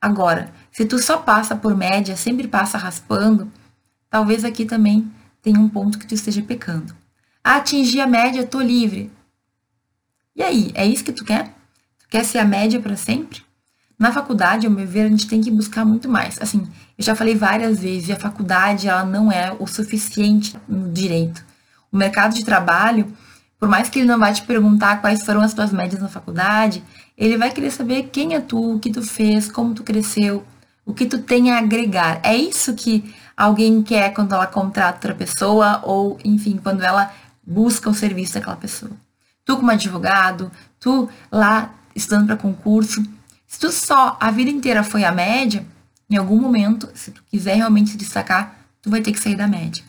Agora, 0.01 0.53
se 0.71 0.85
tu 0.85 0.99
só 0.99 1.19
passa 1.19 1.57
por 1.57 1.77
média, 1.77 2.17
sempre 2.17 2.47
passa 2.47 2.79
raspando, 2.79 3.51
talvez 4.09 4.45
aqui 4.45 4.65
também 4.65 5.11
tenha 5.43 5.59
um 5.59 5.69
ponto 5.69 5.99
que 5.99 6.07
tu 6.07 6.15
esteja 6.15 6.43
pecando. 6.43 6.95
Atingir 7.43 8.01
a 8.01 8.07
média, 8.07 8.47
tô 8.47 8.61
livre. 8.61 9.11
E 10.37 10.43
aí, 10.43 10.71
é 10.75 10.87
isso 10.87 11.03
que 11.03 11.13
tu 11.13 11.25
quer? 11.25 11.47
Tu 11.99 12.09
quer 12.11 12.25
ser 12.25 12.39
a 12.39 12.45
média 12.45 12.79
para 12.81 12.95
sempre? 12.97 13.43
Na 13.99 14.13
faculdade, 14.13 14.67
ao 14.67 14.73
meu 14.73 14.87
ver, 14.87 15.07
a 15.07 15.09
gente 15.09 15.27
tem 15.27 15.41
que 15.41 15.51
buscar 15.51 15.85
muito 15.85 16.09
mais. 16.09 16.41
Assim, 16.41 16.69
eu 16.97 17.03
já 17.03 17.17
falei 17.17 17.35
várias 17.35 17.81
vezes, 17.81 18.11
a 18.11 18.17
faculdade 18.17 18.87
ela 18.87 19.05
não 19.05 19.33
é 19.33 19.57
o 19.59 19.67
suficiente 19.67 20.57
no 20.69 20.93
direito 20.93 21.43
o 21.91 21.97
mercado 21.97 22.35
de 22.35 22.45
trabalho, 22.45 23.11
por 23.59 23.69
mais 23.69 23.89
que 23.89 23.99
ele 23.99 24.09
não 24.09 24.19
vai 24.19 24.33
te 24.33 24.43
perguntar 24.43 25.01
quais 25.01 25.25
foram 25.25 25.41
as 25.41 25.55
tuas 25.55 25.73
médias 25.73 26.01
na 26.01 26.09
faculdade, 26.09 26.85
ele 27.17 27.39
vai 27.39 27.51
querer 27.51 27.71
saber 27.71 28.11
quem 28.13 28.35
é 28.35 28.41
tu, 28.41 28.75
o 28.75 28.79
que 28.79 28.93
tu 28.93 29.03
fez, 29.03 29.51
como 29.51 29.75
tu 29.75 29.83
cresceu, 29.83 30.45
o 30.85 30.93
que 30.93 31.07
tu 31.07 31.19
tem 31.19 31.51
a 31.51 31.59
agregar. 31.59 32.21
É 32.23 32.37
isso 32.37 32.75
que 32.75 33.15
alguém 33.35 33.83
quer 33.83 34.13
quando 34.13 34.35
ela 34.35 34.47
contrata 34.47 34.99
outra 34.99 35.15
pessoa 35.15 35.81
ou, 35.83 36.19
enfim, 36.23 36.61
quando 36.63 36.83
ela 36.83 37.11
busca 37.45 37.89
o 37.89 37.95
serviço 37.95 38.35
daquela 38.35 38.57
pessoa. 38.57 38.93
Tu 39.47 39.57
como 39.57 39.71
advogado, 39.71 40.53
tu 40.79 41.09
lá 41.33 41.75
estudando 41.95 42.27
para 42.27 42.37
concurso, 42.37 43.03
se 43.47 43.59
tu 43.59 43.73
só 43.73 44.19
a 44.21 44.31
vida 44.31 44.51
inteira 44.51 44.85
foi 44.85 45.05
a 45.05 45.13
média, 45.13 45.65
em 46.11 46.17
algum 46.17 46.39
momento, 46.39 46.89
se 46.95 47.11
tu 47.11 47.23
quiser 47.25 47.55
realmente 47.55 47.91
se 47.91 47.97
destacar, 47.97 48.59
tu 48.83 48.91
vai 48.91 49.01
ter 49.01 49.13
que 49.13 49.21
sair 49.21 49.37
da 49.37 49.49
média. 49.49 49.83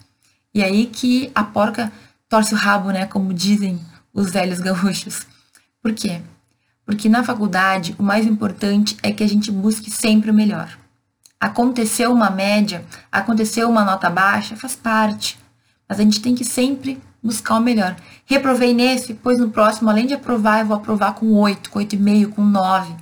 E 0.54 0.64
aí 0.64 0.86
que 0.86 1.32
a 1.36 1.44
porca 1.44 1.92
torce 2.30 2.54
o 2.54 2.58
rabo, 2.58 2.92
né? 2.92 3.06
Como 3.06 3.34
dizem 3.34 3.80
os 4.14 4.32
velhos 4.32 4.60
gaúchos. 4.60 5.28
Por 5.82 5.94
quê? 5.94 6.22
Porque 6.86 7.10
na 7.10 7.24
faculdade 7.24 7.96
o 8.00 8.04
mais 8.04 8.26
importante 8.26 8.98
é 9.04 9.12
que 9.12 9.24
a 9.24 9.28
gente 9.28 9.52
busque 9.52 9.92
sempre 9.92 10.32
o 10.32 10.34
melhor. 10.34 10.78
Aconteceu 11.40 12.12
uma 12.12 12.30
média, 12.30 12.84
aconteceu 13.12 13.70
uma 13.70 13.84
nota 13.84 14.10
baixa, 14.10 14.56
faz 14.56 14.76
parte. 14.76 15.38
Mas 15.88 16.00
a 16.00 16.04
gente 16.04 16.22
tem 16.22 16.34
que 16.34 16.46
sempre 16.46 17.00
buscar 17.22 17.56
o 17.56 17.62
melhor. 17.62 17.96
Reprovei 18.26 18.74
nesse, 18.74 19.14
pois 19.14 19.40
no 19.40 19.50
próximo, 19.50 19.90
além 19.90 20.06
de 20.06 20.14
aprovar, 20.14 20.60
eu 20.60 20.66
vou 20.68 20.78
aprovar 20.78 21.14
com 21.14 21.34
8, 21.34 21.70
com 21.70 21.80
8,5, 21.80 22.30
com 22.30 22.44
9. 22.44 22.96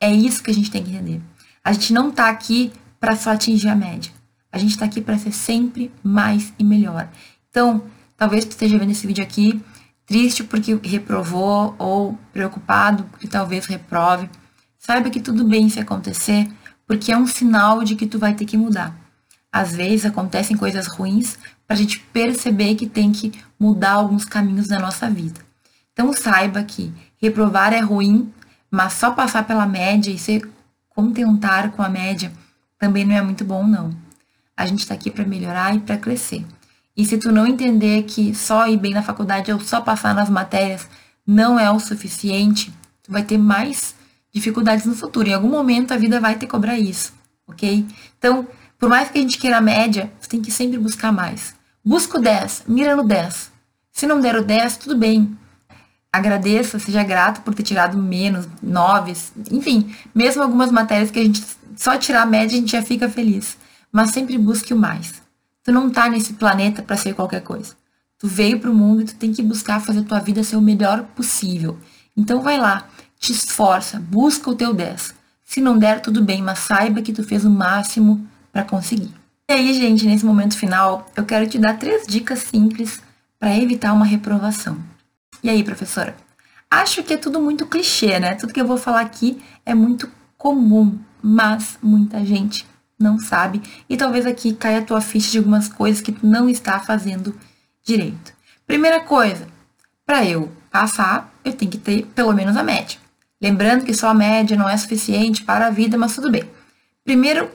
É 0.00 0.12
isso 0.12 0.42
que 0.42 0.50
a 0.50 0.54
gente 0.54 0.70
tem 0.70 0.82
que 0.82 0.90
entender. 0.90 1.20
A 1.62 1.72
gente 1.72 1.92
não 1.92 2.10
tá 2.10 2.28
aqui 2.28 2.72
para 2.98 3.16
só 3.16 3.30
atingir 3.32 3.68
a 3.68 3.76
média. 3.76 4.12
A 4.52 4.58
gente 4.58 4.76
tá 4.76 4.84
aqui 4.84 5.00
para 5.00 5.18
ser 5.18 5.32
sempre 5.32 5.92
mais 6.02 6.52
e 6.58 6.64
melhor. 6.64 7.08
Então, 7.50 7.82
talvez 8.16 8.44
tu 8.44 8.50
esteja 8.50 8.78
vendo 8.78 8.90
esse 8.90 9.06
vídeo 9.06 9.22
aqui 9.22 9.62
triste 10.10 10.42
porque 10.42 10.76
reprovou 10.82 11.76
ou 11.78 12.18
preocupado 12.32 13.04
porque 13.04 13.28
talvez 13.28 13.66
reprove. 13.66 14.28
Saiba 14.76 15.08
que 15.08 15.20
tudo 15.20 15.44
bem 15.44 15.68
se 15.68 15.78
acontecer, 15.78 16.50
porque 16.84 17.12
é 17.12 17.16
um 17.16 17.28
sinal 17.28 17.84
de 17.84 17.94
que 17.94 18.08
tu 18.08 18.18
vai 18.18 18.34
ter 18.34 18.44
que 18.44 18.56
mudar. 18.56 18.99
Às 19.52 19.74
vezes 19.74 20.06
acontecem 20.06 20.56
coisas 20.56 20.86
ruins 20.86 21.38
para 21.66 21.74
a 21.74 21.78
gente 21.78 22.00
perceber 22.12 22.74
que 22.74 22.86
tem 22.86 23.10
que 23.10 23.32
mudar 23.58 23.92
alguns 23.92 24.24
caminhos 24.24 24.68
da 24.68 24.78
nossa 24.78 25.10
vida. 25.10 25.40
Então 25.92 26.12
saiba 26.12 26.62
que 26.62 26.92
reprovar 27.20 27.72
é 27.72 27.80
ruim, 27.80 28.32
mas 28.70 28.94
só 28.94 29.10
passar 29.10 29.46
pela 29.46 29.66
média 29.66 30.10
e 30.10 30.18
se 30.18 30.42
contentar 30.88 31.72
com 31.72 31.82
a 31.82 31.88
média 31.88 32.32
também 32.78 33.04
não 33.04 33.14
é 33.14 33.22
muito 33.22 33.44
bom, 33.44 33.66
não. 33.66 33.90
A 34.56 34.66
gente 34.66 34.80
está 34.80 34.94
aqui 34.94 35.10
para 35.10 35.24
melhorar 35.24 35.74
e 35.74 35.80
para 35.80 35.98
crescer. 35.98 36.44
E 36.96 37.04
se 37.04 37.18
tu 37.18 37.32
não 37.32 37.46
entender 37.46 38.02
que 38.04 38.34
só 38.34 38.66
ir 38.66 38.76
bem 38.76 38.92
na 38.92 39.02
faculdade 39.02 39.52
ou 39.52 39.60
só 39.60 39.80
passar 39.80 40.14
nas 40.14 40.28
matérias 40.28 40.88
não 41.26 41.58
é 41.58 41.70
o 41.70 41.78
suficiente, 41.78 42.72
tu 43.02 43.12
vai 43.12 43.22
ter 43.22 43.38
mais 43.38 43.94
dificuldades 44.32 44.86
no 44.86 44.94
futuro. 44.94 45.28
Em 45.28 45.34
algum 45.34 45.48
momento 45.48 45.92
a 45.92 45.96
vida 45.96 46.20
vai 46.20 46.36
te 46.36 46.46
cobrar 46.46 46.78
isso, 46.78 47.12
ok? 47.46 47.86
Então, 48.18 48.46
por 48.80 48.88
mais 48.88 49.10
que 49.10 49.18
a 49.18 49.20
gente 49.20 49.38
queira 49.38 49.58
a 49.58 49.60
média, 49.60 50.10
você 50.18 50.30
tem 50.30 50.40
que 50.40 50.50
sempre 50.50 50.78
buscar 50.78 51.12
mais. 51.12 51.54
Busca 51.84 52.18
o 52.18 52.20
10, 52.20 52.64
mira 52.66 52.96
no 52.96 53.04
10. 53.04 53.52
Se 53.92 54.06
não 54.06 54.22
der 54.22 54.36
o 54.36 54.42
10, 54.42 54.78
tudo 54.78 54.96
bem. 54.96 55.36
Agradeça, 56.10 56.78
seja 56.78 57.04
grato 57.04 57.42
por 57.42 57.54
ter 57.54 57.62
tirado 57.62 57.98
menos, 57.98 58.48
9, 58.62 59.12
enfim, 59.50 59.94
mesmo 60.14 60.42
algumas 60.42 60.72
matérias 60.72 61.10
que 61.10 61.20
a 61.20 61.22
gente 61.22 61.44
só 61.76 61.98
tirar 61.98 62.22
a 62.22 62.26
média 62.26 62.56
a 62.56 62.60
gente 62.60 62.72
já 62.72 62.82
fica 62.82 63.06
feliz. 63.06 63.58
Mas 63.92 64.12
sempre 64.12 64.38
busque 64.38 64.72
o 64.72 64.76
mais. 64.78 65.20
Tu 65.62 65.70
não 65.70 65.90
tá 65.90 66.08
nesse 66.08 66.32
planeta 66.32 66.82
para 66.82 66.96
ser 66.96 67.14
qualquer 67.14 67.42
coisa. 67.42 67.74
Tu 68.18 68.26
veio 68.26 68.60
pro 68.60 68.74
mundo 68.74 69.02
e 69.02 69.04
tu 69.04 69.14
tem 69.14 69.30
que 69.30 69.42
buscar 69.42 69.80
fazer 69.80 70.00
a 70.00 70.04
tua 70.04 70.20
vida 70.20 70.42
ser 70.42 70.56
o 70.56 70.62
melhor 70.62 71.02
possível. 71.14 71.78
Então 72.16 72.40
vai 72.40 72.58
lá, 72.58 72.88
te 73.18 73.32
esforça, 73.32 74.00
busca 74.00 74.48
o 74.48 74.54
teu 74.54 74.72
10. 74.72 75.14
Se 75.44 75.60
não 75.60 75.76
der, 75.76 76.00
tudo 76.00 76.24
bem, 76.24 76.40
mas 76.40 76.60
saiba 76.60 77.02
que 77.02 77.12
tu 77.12 77.22
fez 77.22 77.44
o 77.44 77.50
máximo 77.50 78.26
para 78.52 78.64
conseguir. 78.64 79.12
E 79.48 79.52
aí, 79.52 79.74
gente, 79.74 80.06
nesse 80.06 80.24
momento 80.24 80.56
final, 80.56 81.10
eu 81.16 81.24
quero 81.24 81.46
te 81.48 81.58
dar 81.58 81.78
três 81.78 82.06
dicas 82.06 82.40
simples 82.40 83.00
para 83.38 83.56
evitar 83.56 83.92
uma 83.92 84.04
reprovação. 84.04 84.78
E 85.42 85.50
aí, 85.50 85.64
professora? 85.64 86.14
Acho 86.70 87.02
que 87.02 87.14
é 87.14 87.16
tudo 87.16 87.40
muito 87.40 87.66
clichê, 87.66 88.20
né? 88.20 88.34
Tudo 88.36 88.52
que 88.52 88.60
eu 88.60 88.66
vou 88.66 88.76
falar 88.76 89.00
aqui 89.00 89.42
é 89.66 89.74
muito 89.74 90.08
comum, 90.38 90.98
mas 91.20 91.78
muita 91.82 92.24
gente 92.24 92.64
não 92.98 93.18
sabe 93.18 93.62
e 93.88 93.96
talvez 93.96 94.26
aqui 94.26 94.52
caia 94.52 94.78
a 94.78 94.84
tua 94.84 95.00
ficha 95.00 95.30
de 95.30 95.38
algumas 95.38 95.68
coisas 95.68 96.02
que 96.02 96.12
tu 96.12 96.26
não 96.26 96.48
está 96.48 96.78
fazendo 96.78 97.34
direito. 97.82 98.32
Primeira 98.66 99.00
coisa, 99.00 99.48
para 100.06 100.24
eu 100.24 100.52
passar, 100.70 101.34
eu 101.44 101.52
tenho 101.52 101.70
que 101.70 101.78
ter 101.78 102.06
pelo 102.14 102.32
menos 102.32 102.56
a 102.56 102.62
média. 102.62 102.98
Lembrando 103.40 103.84
que 103.84 103.94
só 103.94 104.08
a 104.08 104.14
média 104.14 104.56
não 104.56 104.68
é 104.68 104.76
suficiente 104.76 105.42
para 105.42 105.66
a 105.66 105.70
vida, 105.70 105.96
mas 105.96 106.14
tudo 106.14 106.30
bem. 106.30 106.44
Primeiro 107.02 107.50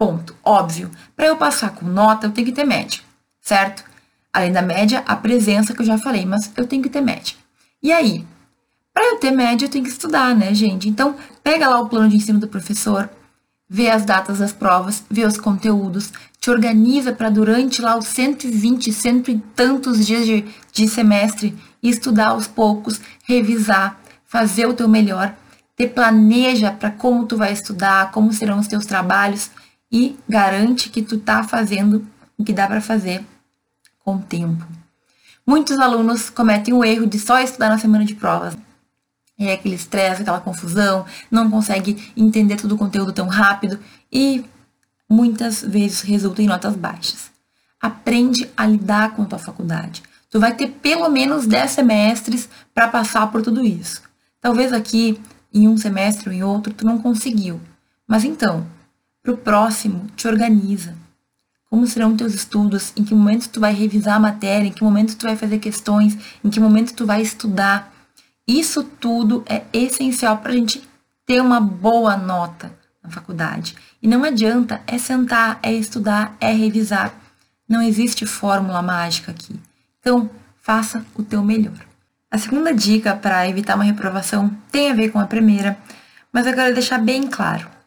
Ponto. 0.00 0.34
Óbvio. 0.42 0.90
Para 1.14 1.26
eu 1.26 1.36
passar 1.36 1.72
com 1.74 1.84
nota, 1.84 2.26
eu 2.26 2.30
tenho 2.30 2.46
que 2.46 2.54
ter 2.54 2.64
média, 2.64 3.02
certo? 3.38 3.84
Além 4.32 4.50
da 4.50 4.62
média, 4.62 5.04
a 5.06 5.14
presença 5.14 5.74
que 5.74 5.82
eu 5.82 5.84
já 5.84 5.98
falei, 5.98 6.24
mas 6.24 6.50
eu 6.56 6.66
tenho 6.66 6.82
que 6.82 6.88
ter 6.88 7.02
média. 7.02 7.36
E 7.82 7.92
aí? 7.92 8.26
Para 8.94 9.04
eu 9.10 9.18
ter 9.18 9.30
média, 9.30 9.66
eu 9.66 9.68
tenho 9.68 9.84
que 9.84 9.90
estudar, 9.90 10.34
né, 10.34 10.54
gente? 10.54 10.88
Então, 10.88 11.16
pega 11.42 11.68
lá 11.68 11.78
o 11.78 11.86
plano 11.86 12.08
de 12.08 12.16
ensino 12.16 12.38
do 12.38 12.48
professor, 12.48 13.10
vê 13.68 13.90
as 13.90 14.02
datas 14.02 14.38
das 14.38 14.54
provas, 14.54 15.04
vê 15.10 15.26
os 15.26 15.36
conteúdos, 15.36 16.10
te 16.40 16.50
organiza 16.50 17.12
para 17.12 17.28
durante 17.28 17.82
lá 17.82 17.94
os 17.94 18.06
120, 18.06 18.90
cento 18.94 19.30
e 19.30 19.38
tantos 19.54 20.06
dias 20.06 20.24
de, 20.24 20.46
de 20.72 20.88
semestre, 20.88 21.54
estudar 21.82 22.28
aos 22.28 22.46
poucos, 22.46 23.02
revisar, 23.24 24.00
fazer 24.24 24.64
o 24.64 24.72
teu 24.72 24.88
melhor, 24.88 25.34
te 25.76 25.86
planeja 25.86 26.72
para 26.72 26.90
como 26.90 27.26
tu 27.26 27.36
vai 27.36 27.52
estudar, 27.52 28.10
como 28.12 28.32
serão 28.32 28.60
os 28.60 28.66
teus 28.66 28.86
trabalhos, 28.86 29.50
e 29.90 30.18
garante 30.28 30.88
que 30.88 31.02
tu 31.02 31.18
tá 31.18 31.42
fazendo 31.42 32.06
o 32.38 32.44
que 32.44 32.52
dá 32.52 32.66
para 32.66 32.80
fazer 32.80 33.24
com 34.04 34.16
o 34.16 34.22
tempo. 34.22 34.66
Muitos 35.46 35.78
alunos 35.78 36.30
cometem 36.30 36.72
o 36.72 36.84
erro 36.84 37.06
de 37.06 37.18
só 37.18 37.40
estudar 37.40 37.68
na 37.68 37.78
semana 37.78 38.04
de 38.04 38.14
provas. 38.14 38.56
É 39.38 39.52
aquele 39.52 39.74
estresse, 39.74 40.22
aquela 40.22 40.40
confusão, 40.40 41.06
não 41.30 41.50
consegue 41.50 42.12
entender 42.16 42.56
todo 42.56 42.72
o 42.72 42.78
conteúdo 42.78 43.12
tão 43.12 43.26
rápido 43.26 43.78
e 44.12 44.44
muitas 45.08 45.62
vezes 45.62 46.02
resulta 46.02 46.42
em 46.42 46.46
notas 46.46 46.76
baixas. 46.76 47.30
Aprende 47.80 48.48
a 48.56 48.66
lidar 48.66 49.16
com 49.16 49.22
a 49.22 49.26
tua 49.26 49.38
faculdade. 49.38 50.02
Tu 50.30 50.38
vai 50.38 50.54
ter 50.54 50.68
pelo 50.68 51.08
menos 51.08 51.46
10 51.46 51.70
semestres 51.70 52.48
para 52.72 52.86
passar 52.86 53.26
por 53.32 53.42
tudo 53.42 53.64
isso. 53.64 54.02
Talvez 54.40 54.72
aqui, 54.72 55.20
em 55.52 55.66
um 55.66 55.76
semestre 55.76 56.28
ou 56.28 56.34
em 56.34 56.44
outro, 56.44 56.72
tu 56.72 56.86
não 56.86 56.98
conseguiu. 56.98 57.60
Mas 58.06 58.24
então, 58.24 58.66
para 59.22 59.32
o 59.32 59.36
próximo, 59.36 60.06
te 60.16 60.26
organiza. 60.26 60.96
Como 61.68 61.86
serão 61.86 62.16
teus 62.16 62.34
estudos? 62.34 62.92
Em 62.96 63.04
que 63.04 63.14
momento 63.14 63.48
tu 63.48 63.60
vai 63.60 63.72
revisar 63.72 64.16
a 64.16 64.20
matéria? 64.20 64.68
Em 64.68 64.72
que 64.72 64.82
momento 64.82 65.16
tu 65.16 65.26
vai 65.26 65.36
fazer 65.36 65.58
questões? 65.58 66.16
Em 66.42 66.50
que 66.50 66.58
momento 66.58 66.94
tu 66.94 67.06
vai 67.06 67.22
estudar? 67.22 67.92
Isso 68.46 68.82
tudo 68.82 69.44
é 69.46 69.62
essencial 69.72 70.38
para 70.38 70.52
a 70.52 70.54
gente 70.54 70.82
ter 71.24 71.40
uma 71.40 71.60
boa 71.60 72.16
nota 72.16 72.72
na 73.02 73.10
faculdade. 73.10 73.76
E 74.02 74.08
não 74.08 74.24
adianta, 74.24 74.80
é 74.86 74.98
sentar, 74.98 75.60
é 75.62 75.72
estudar, 75.72 76.36
é 76.40 76.50
revisar. 76.52 77.14
Não 77.68 77.80
existe 77.80 78.26
fórmula 78.26 78.82
mágica 78.82 79.30
aqui. 79.30 79.54
Então, 80.00 80.28
faça 80.60 81.04
o 81.14 81.22
teu 81.22 81.42
melhor. 81.44 81.78
A 82.30 82.38
segunda 82.38 82.74
dica 82.74 83.14
para 83.14 83.48
evitar 83.48 83.76
uma 83.76 83.84
reprovação 83.84 84.50
tem 84.72 84.90
a 84.90 84.94
ver 84.94 85.10
com 85.10 85.20
a 85.20 85.26
primeira, 85.26 85.78
mas 86.32 86.46
eu 86.46 86.54
quero 86.54 86.74
deixar 86.74 86.98
bem 86.98 87.28
claro 87.28 87.79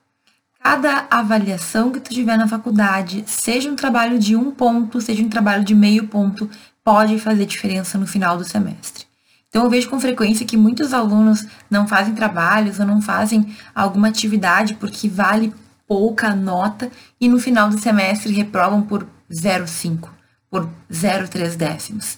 cada 0.64 1.08
avaliação 1.12 1.92
que 1.92 2.00
tu 2.00 2.10
tiver 2.10 2.38
na 2.38 2.48
faculdade, 2.48 3.26
seja 3.28 3.70
um 3.70 3.76
trabalho 3.76 4.18
de 4.18 4.34
um 4.34 4.50
ponto, 4.50 5.02
seja 5.02 5.22
um 5.22 5.28
trabalho 5.28 5.64
de 5.64 5.76
meio 5.76 6.08
ponto, 6.08 6.50
pode 6.82 7.20
fazer 7.20 7.46
diferença 7.46 7.98
no 7.98 8.08
final 8.08 8.38
do 8.38 8.46
semestre. 8.46 9.06
Então, 9.50 9.66
eu 9.66 9.70
vejo 9.70 9.90
com 9.90 10.00
frequência 10.00 10.46
que 10.46 10.56
muitos 10.56 10.94
alunos 10.94 11.46
não 11.70 11.86
fazem 11.86 12.16
trabalhos 12.16 12.80
ou 12.80 12.86
não 12.86 13.02
fazem 13.02 13.54
alguma 13.76 14.08
atividade 14.08 14.76
porque 14.76 15.10
vale 15.10 15.54
pouca 15.86 16.34
nota 16.34 16.90
e 17.20 17.28
no 17.28 17.40
final 17.40 17.70
do 17.70 17.78
semestre 17.78 18.34
reprovam 18.34 18.82
por 18.82 19.06
0,5, 19.30 20.08
por 20.50 20.68
0,3 20.90 21.58
décimos. 21.58 22.18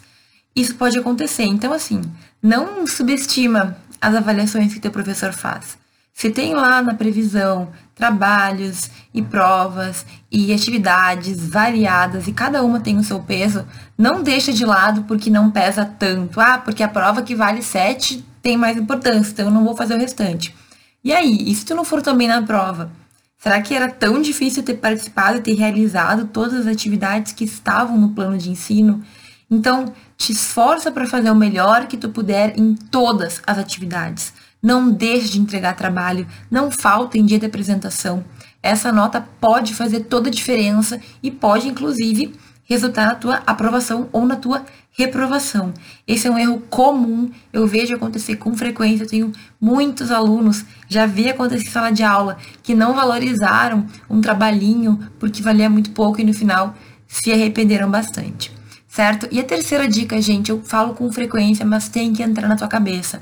Isso 0.55 0.75
pode 0.75 0.99
acontecer. 0.99 1.43
Então, 1.43 1.73
assim, 1.73 1.99
não 2.41 2.85
subestima 2.85 3.75
as 3.99 4.13
avaliações 4.13 4.71
que 4.71 4.79
teu 4.79 4.91
professor 4.91 5.33
faz. 5.33 5.77
Se 6.17 6.29
tem 6.29 6.53
lá 6.53 6.81
na 6.81 6.93
previsão 6.93 7.73
trabalhos 7.93 8.89
e 9.13 9.21
provas 9.21 10.05
e 10.31 10.53
atividades 10.53 11.45
variadas 11.49 12.25
e 12.25 12.31
cada 12.31 12.63
uma 12.63 12.79
tem 12.79 12.97
o 12.97 13.03
seu 13.03 13.19
peso, 13.19 13.67
não 13.97 14.23
deixa 14.23 14.53
de 14.53 14.65
lado 14.65 15.03
porque 15.03 15.29
não 15.29 15.51
pesa 15.51 15.83
tanto. 15.83 16.39
Ah, 16.39 16.57
porque 16.57 16.81
a 16.81 16.87
prova 16.87 17.21
que 17.21 17.35
vale 17.35 17.61
7 17.61 18.25
tem 18.41 18.55
mais 18.55 18.77
importância, 18.77 19.33
então 19.33 19.47
eu 19.47 19.51
não 19.51 19.65
vou 19.65 19.75
fazer 19.75 19.93
o 19.93 19.99
restante. 19.99 20.55
E 21.03 21.11
aí, 21.11 21.51
e 21.51 21.53
se 21.53 21.65
tu 21.65 21.75
não 21.75 21.83
for 21.83 22.01
também 22.01 22.29
na 22.29 22.41
prova? 22.41 22.89
Será 23.37 23.61
que 23.61 23.73
era 23.73 23.91
tão 23.91 24.21
difícil 24.21 24.63
ter 24.63 24.75
participado 24.75 25.39
e 25.39 25.41
ter 25.41 25.55
realizado 25.55 26.27
todas 26.27 26.61
as 26.61 26.67
atividades 26.67 27.33
que 27.33 27.43
estavam 27.43 27.97
no 27.97 28.11
plano 28.11 28.37
de 28.37 28.49
ensino? 28.49 29.03
Então, 29.51 29.93
te 30.17 30.31
esforça 30.31 30.89
para 30.93 31.05
fazer 31.05 31.29
o 31.29 31.35
melhor 31.35 31.87
que 31.87 31.97
tu 31.97 32.07
puder 32.07 32.57
em 32.57 32.73
todas 32.73 33.41
as 33.45 33.57
atividades. 33.57 34.33
Não 34.65 34.89
deixe 34.91 35.33
de 35.33 35.39
entregar 35.39 35.75
trabalho, 35.75 36.25
não 36.49 36.71
falta 36.71 37.19
em 37.19 37.23
dia 37.23 37.37
de 37.37 37.45
apresentação. 37.45 38.25
Essa 38.63 38.91
nota 38.91 39.21
pode 39.39 39.75
fazer 39.75 40.05
toda 40.05 40.27
a 40.27 40.31
diferença 40.31 40.99
e 41.21 41.29
pode, 41.29 41.67
inclusive, 41.67 42.33
resultar 42.63 43.05
na 43.05 43.13
tua 43.13 43.43
aprovação 43.45 44.09
ou 44.11 44.25
na 44.25 44.35
tua 44.35 44.65
reprovação. 44.97 45.71
Esse 46.07 46.25
é 46.25 46.31
um 46.31 46.39
erro 46.39 46.63
comum, 46.67 47.29
eu 47.53 47.67
vejo 47.67 47.93
acontecer 47.93 48.37
com 48.37 48.57
frequência, 48.57 49.03
eu 49.03 49.07
tenho 49.07 49.31
muitos 49.61 50.09
alunos, 50.09 50.65
já 50.89 51.05
vi 51.05 51.29
acontecer 51.29 51.67
em 51.67 51.71
sala 51.71 51.91
de 51.91 52.01
aula, 52.01 52.35
que 52.63 52.73
não 52.73 52.95
valorizaram 52.95 53.85
um 54.09 54.19
trabalhinho 54.19 55.11
porque 55.19 55.43
valia 55.43 55.69
muito 55.69 55.91
pouco 55.91 56.19
e 56.19 56.23
no 56.23 56.33
final 56.33 56.73
se 57.07 57.31
arrependeram 57.31 57.91
bastante, 57.91 58.51
certo? 58.87 59.27
E 59.31 59.39
a 59.39 59.43
terceira 59.43 59.87
dica, 59.87 60.19
gente, 60.19 60.49
eu 60.49 60.59
falo 60.63 60.95
com 60.95 61.11
frequência, 61.11 61.63
mas 61.63 61.87
tem 61.87 62.13
que 62.13 62.23
entrar 62.23 62.47
na 62.47 62.55
tua 62.55 62.67
cabeça. 62.67 63.21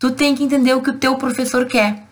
Tu 0.00 0.10
tem 0.12 0.34
que 0.34 0.42
entender 0.42 0.72
o 0.72 0.80
que 0.80 0.88
o 0.88 0.96
teu 0.96 1.14
professor 1.16 1.66
quer. 1.66 2.04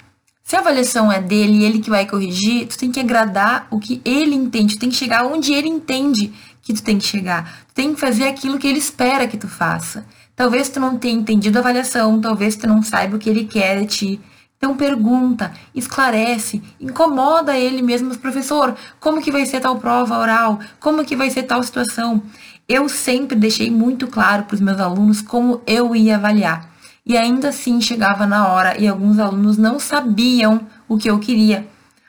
Se 0.44 0.54
a 0.54 0.58
avaliação 0.58 1.10
é 1.10 1.22
dele 1.22 1.60
e 1.60 1.64
ele 1.64 1.78
que 1.78 1.88
vai 1.88 2.04
corrigir, 2.04 2.68
tu 2.68 2.76
tem 2.76 2.92
que 2.92 3.00
agradar 3.00 3.66
o 3.70 3.80
que 3.80 4.02
ele 4.04 4.34
entende, 4.34 4.76
tu 4.76 4.80
tem 4.80 4.90
que 4.90 4.94
chegar 4.94 5.24
onde 5.24 5.54
ele 5.54 5.68
entende 5.68 6.30
que 6.60 6.74
tu 6.74 6.82
tem 6.82 6.98
que 6.98 7.06
chegar. 7.06 7.64
Tu 7.68 7.74
tem 7.74 7.94
que 7.94 7.98
fazer 7.98 8.28
aquilo 8.28 8.58
que 8.58 8.68
ele 8.68 8.78
espera 8.78 9.26
que 9.26 9.38
tu 9.38 9.48
faça. 9.48 10.04
Talvez 10.36 10.68
tu 10.68 10.78
não 10.78 10.98
tenha 10.98 11.18
entendido 11.18 11.56
a 11.56 11.62
avaliação, 11.62 12.20
talvez 12.20 12.56
tu 12.56 12.66
não 12.66 12.82
saiba 12.82 13.16
o 13.16 13.18
que 13.18 13.30
ele 13.30 13.46
quer 13.46 13.80
de 13.80 13.86
ti. 13.86 14.20
Então 14.58 14.76
pergunta, 14.76 15.50
esclarece, 15.74 16.62
incomoda 16.78 17.56
ele 17.56 17.80
mesmo, 17.80 18.14
professor, 18.18 18.76
como 19.00 19.22
que 19.22 19.32
vai 19.32 19.46
ser 19.46 19.60
tal 19.60 19.76
prova 19.76 20.18
oral? 20.18 20.60
Como 20.78 21.06
que 21.06 21.16
vai 21.16 21.30
ser 21.30 21.44
tal 21.44 21.62
situação? 21.62 22.22
Eu 22.68 22.86
sempre 22.86 23.34
deixei 23.34 23.70
muito 23.70 24.06
claro 24.08 24.42
para 24.42 24.56
os 24.56 24.60
meus 24.60 24.78
alunos 24.78 25.22
como 25.22 25.62
eu 25.66 25.96
ia 25.96 26.16
avaliar. 26.16 26.76
E 27.08 27.16
ainda 27.16 27.48
assim 27.48 27.80
chegava 27.80 28.26
na 28.26 28.48
hora 28.48 28.78
e 28.78 28.86
alguns 28.86 29.18
alunos 29.18 29.56
não 29.56 29.80
sabiam 29.80 30.66
o 30.86 30.98
que 30.98 31.10
eu 31.10 31.18
queria, 31.18 31.66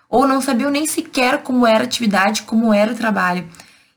ou 0.09 0.27
não 0.27 0.41
sabiam 0.41 0.69
nem 0.69 0.85
sequer 0.85 1.41
como 1.41 1.65
era 1.65 1.85
a 1.85 1.85
atividade, 1.85 2.43
como 2.43 2.73
era 2.73 2.91
o 2.91 2.95
trabalho. 2.95 3.47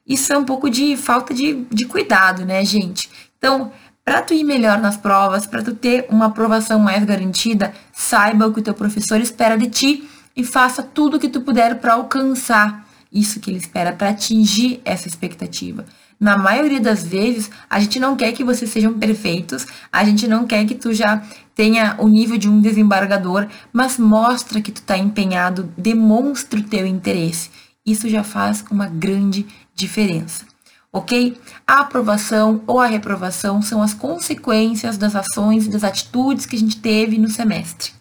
Isso 0.06 0.32
é 0.32 0.38
um 0.38 0.44
pouco 0.44 0.70
de 0.70 0.96
falta 0.96 1.34
de, 1.34 1.66
de 1.72 1.86
cuidado, 1.86 2.44
né, 2.44 2.64
gente? 2.64 3.10
Então, 3.36 3.72
para 4.04 4.22
tu 4.22 4.32
ir 4.32 4.44
melhor 4.44 4.80
nas 4.80 4.96
provas, 4.96 5.44
para 5.44 5.62
tu 5.62 5.74
ter 5.74 6.06
uma 6.08 6.26
aprovação 6.26 6.78
mais 6.78 7.04
garantida, 7.04 7.74
saiba 7.92 8.46
o 8.46 8.52
que 8.52 8.60
o 8.60 8.62
teu 8.62 8.74
professor 8.74 9.20
espera 9.20 9.58
de 9.58 9.68
ti 9.68 10.08
e 10.36 10.44
faça 10.44 10.84
tudo 10.84 11.16
o 11.16 11.20
que 11.20 11.28
tu 11.28 11.40
puder 11.40 11.80
para 11.80 11.94
alcançar 11.94 12.86
isso 13.12 13.40
que 13.40 13.50
ele 13.50 13.58
espera, 13.58 13.92
para 13.92 14.10
atingir 14.10 14.80
essa 14.84 15.08
expectativa. 15.08 15.84
Na 16.22 16.38
maioria 16.38 16.80
das 16.80 17.02
vezes, 17.02 17.50
a 17.68 17.80
gente 17.80 17.98
não 17.98 18.14
quer 18.14 18.30
que 18.30 18.44
vocês 18.44 18.70
sejam 18.70 18.96
perfeitos, 18.96 19.66
a 19.92 20.04
gente 20.04 20.28
não 20.28 20.46
quer 20.46 20.64
que 20.64 20.76
tu 20.76 20.92
já 20.92 21.20
tenha 21.52 21.96
o 21.98 22.06
nível 22.06 22.38
de 22.38 22.48
um 22.48 22.60
desembargador, 22.60 23.48
mas 23.72 23.98
mostra 23.98 24.60
que 24.60 24.70
tu 24.70 24.82
tá 24.82 24.96
empenhado, 24.96 25.68
demonstra 25.76 26.60
o 26.60 26.62
teu 26.62 26.86
interesse. 26.86 27.50
Isso 27.84 28.08
já 28.08 28.22
faz 28.22 28.64
uma 28.70 28.86
grande 28.86 29.44
diferença 29.74 30.52
ok? 30.92 31.40
A 31.66 31.80
aprovação 31.80 32.62
ou 32.66 32.78
a 32.78 32.86
reprovação 32.86 33.62
são 33.62 33.82
as 33.82 33.94
consequências 33.94 34.98
das 34.98 35.16
ações 35.16 35.66
e 35.66 35.70
das 35.70 35.82
atitudes 35.82 36.44
que 36.44 36.54
a 36.54 36.58
gente 36.58 36.76
teve 36.76 37.16
no 37.16 37.30
semestre. 37.30 37.92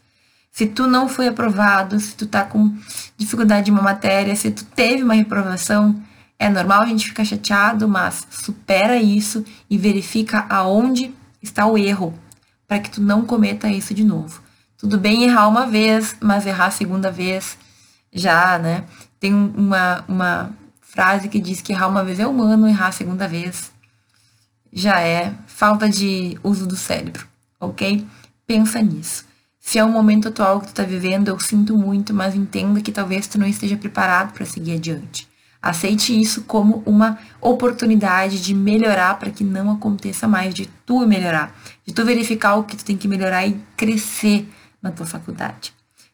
Se 0.52 0.68
tu 0.68 0.86
não 0.86 1.08
foi 1.08 1.30
aprovado, 1.30 1.98
se 2.02 2.14
tu 2.14 2.26
tá 2.26 2.44
com 2.44 2.76
dificuldade 3.18 3.72
em 3.72 3.74
uma 3.74 3.82
matéria, 3.82 4.36
se 4.36 4.52
tu 4.52 4.66
teve 4.66 5.02
uma 5.02 5.14
reprovação, 5.14 5.96
é 6.42 6.50
normal 6.50 6.82
a 6.82 6.86
gente 6.88 7.06
ficar 7.06 7.24
chateado, 7.24 7.88
mas 7.88 8.26
supera 8.32 8.98
isso 8.98 9.46
e 9.70 9.78
verifica 9.78 10.48
aonde 10.50 11.14
está 11.40 11.68
o 11.68 11.78
erro, 11.78 12.16
para 12.68 12.80
que 12.80 12.90
tu 12.90 13.00
não 13.00 13.24
cometa 13.28 13.70
isso 13.70 13.94
de 13.94 14.04
novo. 14.04 14.42
Tudo 14.76 14.98
bem 14.98 15.24
errar 15.24 15.48
uma 15.48 15.68
vez, 15.68 16.16
mas 16.20 16.48
errar 16.48 16.66
a 16.66 16.72
segunda 16.72 17.12
vez 17.12 17.60
já, 18.12 18.58
né? 18.58 18.86
Tem 19.20 19.32
uma, 19.32 20.04
uma 20.08 20.52
frase 20.82 21.30
que 21.30 21.40
diz 21.40 21.62
que 21.62 21.74
errar 21.74 21.88
uma 21.88 22.04
vez 22.04 22.20
é 22.20 22.26
humano, 22.26 22.68
errar 22.68 22.88
a 22.88 22.92
segunda 22.92 23.28
vez 23.28 23.72
já 24.74 25.00
é 25.00 25.36
falta 25.46 25.88
de 25.88 26.40
uso 26.44 26.66
do 26.66 26.76
cérebro, 26.76 27.28
ok? 27.60 28.04
Pensa 28.48 28.82
nisso. 28.82 29.26
Se 29.60 29.78
é 29.78 29.84
o 29.84 29.90
momento 29.90 30.30
atual 30.30 30.60
que 30.60 30.70
tu 30.70 30.74
tá 30.74 30.84
vivendo, 30.84 31.28
eu 31.28 31.40
sinto 31.40 31.78
muito, 31.78 32.16
mas 32.16 32.34
entenda 32.34 32.82
que 32.82 32.92
talvez 32.92 33.28
tu 33.28 33.38
não 33.38 33.46
esteja 33.46 33.78
preparado 33.78 34.34
para 34.34 34.44
seguir 34.44 34.78
adiante. 34.78 35.30
Aceite 35.62 36.20
isso 36.20 36.44
como 36.44 36.82
uma 36.86 37.20
oportunidade 37.40 38.42
de 38.42 38.54
melhorar 38.54 39.20
para 39.20 39.30
que 39.30 39.44
não 39.44 39.72
aconteça 39.72 40.28
mais, 40.28 40.54
de 40.54 40.66
tu 40.86 41.06
melhorar, 41.06 41.56
de 41.86 41.94
tu 41.94 42.04
verificar 42.04 42.56
o 42.56 42.64
que 42.64 42.76
tu 42.76 42.84
tem 42.84 42.98
que 42.98 43.08
melhorar 43.08 43.46
e 43.46 43.62
crescer 43.78 44.50
na 44.82 44.92
tua 44.92 45.06
faculdade, 45.06 45.72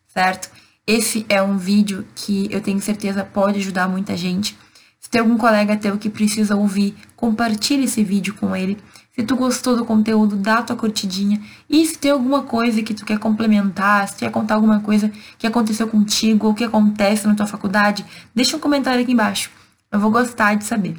certo? 0.08 0.50
Esse 0.86 1.26
é 1.30 1.42
um 1.42 1.58
vídeo 1.58 2.06
que 2.14 2.48
eu 2.52 2.60
tenho 2.60 2.82
certeza 2.82 3.24
pode 3.24 3.60
ajudar 3.60 3.88
muita 3.88 4.18
gente. 4.18 4.58
Se 5.00 5.10
tem 5.10 5.22
algum 5.22 5.38
colega 5.38 5.78
teu 5.78 5.98
que 5.98 6.10
precisa 6.10 6.56
ouvir, 6.56 6.96
compartilhe 7.16 7.86
esse 7.86 8.04
vídeo 8.04 8.34
com 8.34 8.54
ele. 8.56 8.78
Se 9.18 9.26
tu 9.26 9.36
gostou 9.36 9.76
do 9.76 9.84
conteúdo, 9.84 10.36
dá 10.36 10.62
tua 10.62 10.76
curtidinha. 10.76 11.42
E 11.68 11.84
se 11.88 11.98
tem 11.98 12.12
alguma 12.12 12.44
coisa 12.44 12.84
que 12.84 12.94
tu 12.94 13.04
quer 13.04 13.18
complementar, 13.18 14.08
se 14.08 14.16
tu 14.16 14.20
quer 14.20 14.30
contar 14.30 14.54
alguma 14.54 14.80
coisa 14.80 15.12
que 15.40 15.48
aconteceu 15.48 15.88
contigo 15.88 16.46
ou 16.46 16.54
que 16.54 16.64
acontece 16.64 17.26
na 17.26 17.34
tua 17.34 17.48
faculdade, 17.48 18.06
deixa 18.36 18.56
um 18.56 18.60
comentário 18.60 19.02
aqui 19.02 19.14
embaixo. 19.14 19.50
Eu 19.92 20.00
vou 20.00 20.12
gostar 20.12 20.54
de 20.54 20.66
saber. 20.66 20.96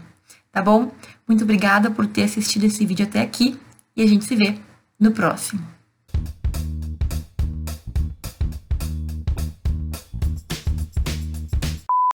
Tá 0.51 0.61
bom? 0.61 0.91
Muito 1.29 1.45
obrigada 1.45 1.93
por 1.93 2.07
ter 2.09 2.25
assistido 2.25 2.65
esse 2.65 2.85
vídeo 2.85 3.07
até 3.07 3.21
aqui 3.21 3.57
e 3.95 4.03
a 4.03 4.07
gente 4.07 4.25
se 4.25 4.35
vê 4.35 4.59
no 4.99 5.13
próximo. 5.13 5.78